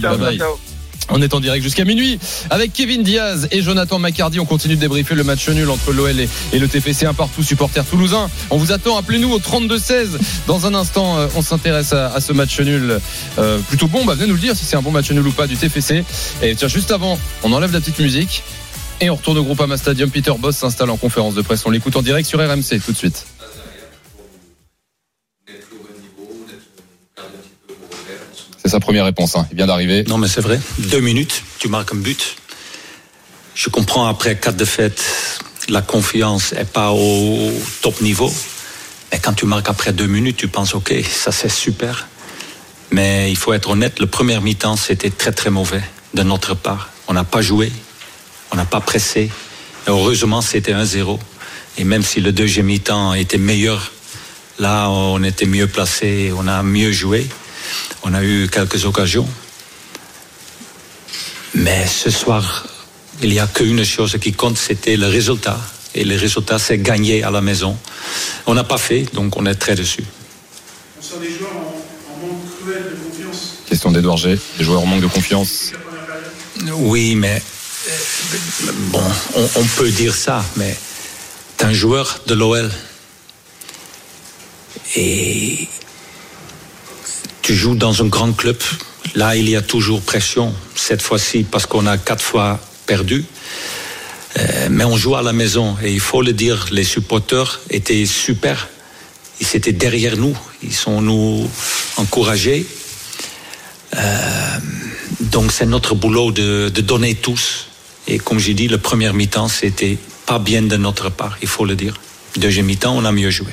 [0.00, 0.58] dans bye ciao.
[1.08, 4.40] On est en direct jusqu'à minuit avec Kevin Diaz et Jonathan Macardy.
[4.40, 7.84] On continue de débriefer le match nul entre l'OL et, le TFC un partout supporter
[7.84, 8.30] toulousain.
[8.50, 10.06] On vous attend, appelez-nous au 32-16.
[10.46, 13.00] Dans un instant, euh, on s'intéresse à, à ce match nul
[13.38, 14.04] euh, plutôt bon.
[14.04, 16.04] Bah, venez nous le dire si c'est un bon match nul ou pas du TFC.
[16.40, 18.42] Et tiens, juste avant, on enlève la petite musique
[19.00, 20.10] et on retourne au Groupama Stadium.
[20.10, 21.64] Peter Boss s'installe en conférence de presse.
[21.66, 23.24] On l'écoute en direct sur RMC tout de suite.
[28.62, 29.34] C'est sa première réponse.
[29.36, 29.46] hein.
[29.50, 30.04] Il vient d'arriver.
[30.06, 30.60] Non, mais c'est vrai.
[30.78, 32.36] Deux minutes, tu marques un but.
[33.54, 35.02] Je comprends après quatre défaites,
[35.68, 37.52] la confiance est pas au
[37.82, 38.32] top niveau.
[39.10, 42.08] Mais quand tu marques après deux minutes, tu penses, OK, ça c'est super.
[42.90, 45.82] Mais il faut être honnête, le premier mi-temps, c'était très très mauvais
[46.14, 46.90] de notre part.
[47.08, 47.70] On n'a pas joué,
[48.52, 49.30] on n'a pas pressé.
[49.86, 51.18] Et heureusement, c'était 1-0.
[51.78, 53.92] Et même si le deuxième mi-temps était meilleur,
[54.58, 57.26] là, on était mieux placé, on a mieux joué.
[58.02, 59.28] On a eu quelques occasions.
[61.54, 62.66] Mais ce soir,
[63.22, 65.60] Il n'y a qu'une chose qui compte, c'était le résultat.
[65.94, 67.76] Et le résultat, c'est gagner à la maison.
[68.46, 70.02] On n'a pas fait, donc on est très dessus.
[70.98, 73.58] On sent des joueurs en, en manque cruel de confiance.
[73.68, 74.38] Question d'Edouard G.
[74.58, 75.72] Les joueurs en manque de confiance.
[76.72, 77.40] Oui, mais
[78.90, 79.02] bon,
[79.56, 80.76] on, peut dire ça, mais
[81.56, 82.70] t'es un joueur de l'OL
[84.96, 85.68] et
[87.42, 88.56] tu joues dans un grand club.
[89.14, 90.54] Là, il y a toujours pression.
[90.74, 93.24] Cette fois-ci, parce qu'on a quatre fois perdu.
[94.38, 98.06] Euh, mais on joue à la maison et il faut le dire, les supporters étaient
[98.06, 98.68] super.
[99.40, 101.50] Ils étaient derrière nous, ils sont nous
[101.96, 102.66] encouragés.
[103.94, 104.58] Euh,
[105.20, 107.66] donc c'est notre boulot de donner tous.
[108.08, 111.64] Et comme j'ai dit, le premier mi-temps, c'était pas bien de notre part, il faut
[111.64, 111.94] le dire.
[112.36, 113.52] Deuxième mi-temps, on a mieux joué.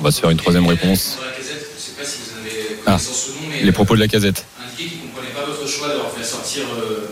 [0.00, 1.14] On va se faire une troisième réponse.
[1.16, 3.62] Sur la casette, je ne sais pas si vous avez Ah, connaissance ou non, mais
[3.62, 4.44] Les propos de la casette.
[4.64, 7.08] indiqué qu'il ne comprenait pas votre choix d'avoir fait sortir euh,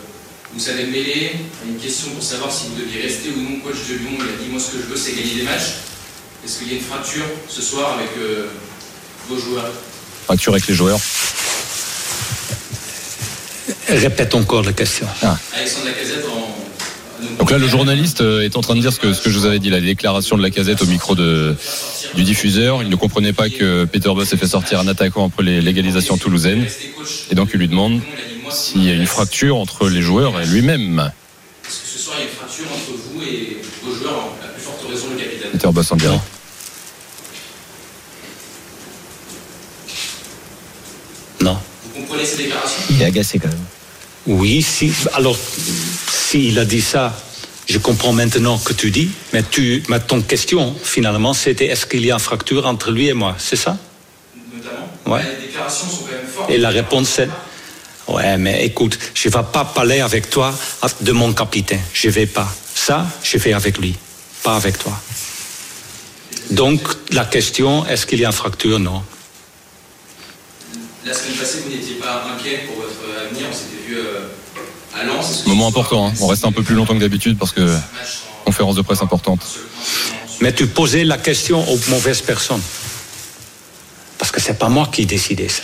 [0.55, 1.33] Moussa Dembélé.
[1.68, 4.11] Une question pour savoir si vous deviez rester ou non coach de Lyon.
[4.18, 5.75] Il a dit Moi, ce que je veux, c'est gagner des matchs.
[6.45, 8.47] Est-ce qu'il y a une fracture ce soir avec euh,
[9.29, 9.70] vos joueurs?
[10.25, 10.99] Fracture avec les joueurs.
[13.89, 15.07] Répète encore la question.
[15.55, 16.25] Alexandre Lacazette
[17.53, 19.45] là, le journaliste euh, est en train de dire ce que, ce que je vous
[19.45, 21.55] avais dit, la déclaration de la casette au micro de,
[22.15, 22.83] du diffuseur.
[22.83, 26.17] Il ne comprenait pas que Peter Boss ait fait sortir un attaquant après les légalisations
[26.17, 26.67] toulousaines.
[27.31, 28.01] Et donc, il lui demande
[28.51, 31.13] s'il y a une fracture entre les joueurs et lui-même.
[31.69, 34.49] Est-ce que ce soir, il y a une fracture entre vous et vos joueurs la
[34.49, 36.23] plus forte raison, le capitaine Peter Boss en direct.
[41.43, 41.59] Non.
[41.85, 42.83] Vous comprenez ces déclarations?
[42.89, 43.59] Il est agacé quand même.
[44.27, 44.91] Oui, si.
[45.13, 47.15] Alors, s'il a dit ça,
[47.69, 52.05] je comprends maintenant que tu dis, mais, tu, mais ton question, finalement, c'était est-ce qu'il
[52.05, 53.77] y a une fracture entre lui et moi C'est ça?
[54.55, 55.23] Notamment Ouais.
[55.41, 56.51] Les déclarations sont quand même fortes.
[56.51, 57.29] Et la réponse c'est
[58.09, 60.53] Ouais, mais écoute, je ne vais pas parler avec toi
[61.01, 61.81] de mon capitaine.
[61.93, 62.53] Je ne vais pas.
[62.75, 63.95] Ça, je fais avec lui,
[64.43, 64.93] pas avec toi.
[66.51, 66.81] Donc,
[67.13, 68.79] la question, est-ce qu'il y a une fracture?
[68.81, 69.03] Non.
[71.05, 73.47] La semaine passée, vous n'étiez pas inquiet pour votre avenir.
[73.51, 74.27] On s'était vu euh,
[75.47, 76.09] Moment important.
[76.09, 76.12] hein.
[76.20, 77.76] On reste un peu plus longtemps que d'habitude parce que
[78.45, 79.40] conférence de presse importante.
[80.40, 82.61] Mais tu posais la question aux mauvaises personnes.
[84.18, 85.62] Parce que c'est pas moi qui décidais ça.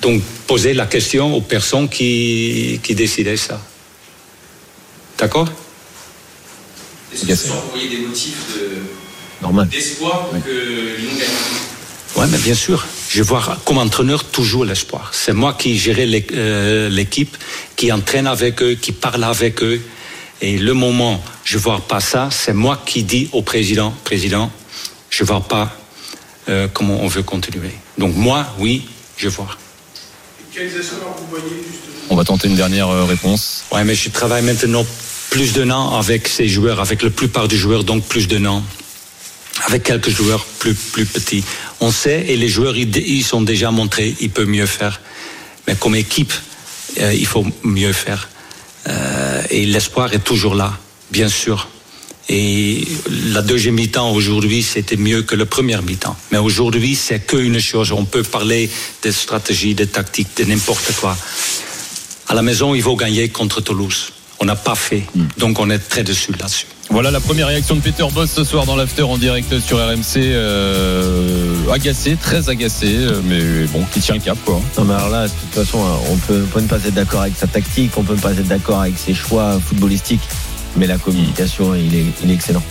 [0.00, 3.60] Donc, posez la question aux personnes qui, qui décidaient ça.
[5.18, 5.48] D'accord?
[7.12, 8.82] Est-ce que vous des motifs de-
[9.70, 10.50] d'espoir pour que
[10.98, 11.28] Lyon gagne?
[12.16, 12.86] Oui, mais bien sûr.
[13.08, 15.10] Je vois comme entraîneur toujours l'espoir.
[15.12, 17.36] C'est moi qui gérais euh, l'équipe,
[17.76, 19.80] qui entraîne avec eux, qui parle avec eux.
[20.40, 24.50] Et le moment je vois pas ça, c'est moi qui dis au président, président,
[25.10, 25.76] je vois pas
[26.48, 27.72] euh, comment on veut continuer.
[27.98, 28.86] Donc moi, oui,
[29.16, 29.48] je vois.
[32.10, 33.64] On va tenter une dernière euh, réponse.
[33.72, 34.86] Ouais, mais je travaille maintenant
[35.30, 38.62] plus d'un an avec ces joueurs, avec la plupart des joueurs, donc plus d'un an.
[39.66, 41.44] Avec quelques joueurs plus, plus petits.
[41.80, 45.00] On sait, et les joueurs, ils, ils sont déjà montrés, ils peuvent mieux faire.
[45.66, 46.32] Mais comme équipe,
[46.98, 48.28] euh, il faut mieux faire.
[48.88, 50.76] Euh, et l'espoir est toujours là,
[51.10, 51.68] bien sûr.
[52.28, 52.86] Et
[53.32, 56.16] la deuxième mi-temps aujourd'hui, c'était mieux que le premier mi-temps.
[56.30, 57.92] Mais aujourd'hui, c'est qu'une chose.
[57.92, 58.70] On peut parler
[59.02, 61.16] de stratégie, de tactique, de n'importe quoi.
[62.28, 64.12] À la maison, il faut gagner contre Toulouse.
[64.42, 65.04] On n'a pas fait.
[65.38, 66.66] Donc on est très dessus là-dessus.
[66.90, 70.16] Voilà la première réaction de Peter Boss ce soir dans l'after en direct sur RMC.
[70.16, 74.60] euh, agacé, très agacé, euh, mais bon, qui tient le cap quoi.
[74.76, 75.78] Non, mais alors là, de toute façon,
[76.10, 78.32] on peut, on peut ne pas être d'accord avec sa tactique, on peut ne pas
[78.32, 80.28] être d'accord avec ses choix footballistiques,
[80.76, 82.64] mais la communication, il est, il est excellent.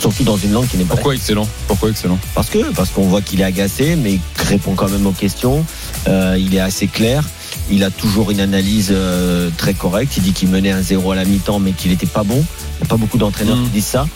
[0.00, 0.94] Surtout dans une langue qui n'est pas.
[0.94, 1.46] Pourquoi excellent?
[1.68, 2.18] Pourquoi excellent?
[2.34, 5.64] Parce que parce qu'on voit qu'il est agacé, mais il répond quand même aux questions.
[6.08, 7.22] Euh, il est assez clair.
[7.70, 10.14] Il a toujours une analyse euh, très correcte.
[10.16, 12.36] Il dit qu'il menait un 0 à la mi-temps, mais qu'il n'était pas bon.
[12.36, 13.64] Il n'y a pas beaucoup d'entraîneurs Mm.
[13.64, 14.06] qui disent ça.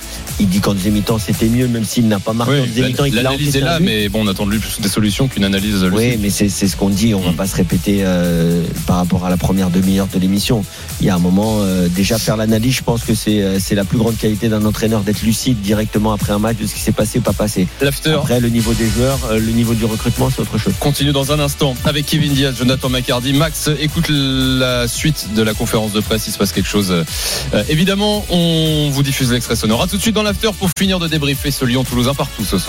[0.40, 3.04] Il dit qu'en deuxième mi-temps c'était mieux, même s'il n'a pas marqué en deuxième mi-temps.
[3.12, 3.84] L'analyse est là, but.
[3.84, 5.84] mais bon, on attend de lui plus des solutions qu'une analyse.
[5.92, 7.14] Oui, mais c'est c'est ce qu'on dit.
[7.14, 10.64] On va pas se répéter euh, par rapport à la première demi-heure de l'émission.
[11.00, 13.74] Il y a un moment, euh, déjà faire l'analyse, je pense que c'est euh, c'est
[13.74, 16.80] la plus grande qualité d'un entraîneur d'être lucide directement après un match de ce qui
[16.80, 17.66] s'est passé ou pas passé.
[17.80, 20.74] L'after Après, le niveau des joueurs, euh, le niveau du recrutement, c'est autre chose.
[20.80, 23.32] continue dans un instant avec Kevin Diaz, Jonathan McCardy.
[23.32, 26.26] Max, écoute la suite de la conférence de presse.
[26.26, 26.90] Il se passe quelque chose.
[26.90, 29.82] Euh, évidemment, on vous diffuse l'extrait sonore.
[29.82, 32.62] À tout de suite dans l'after pour finir de débriefer ce Lyon-Toulousain partout ce soir.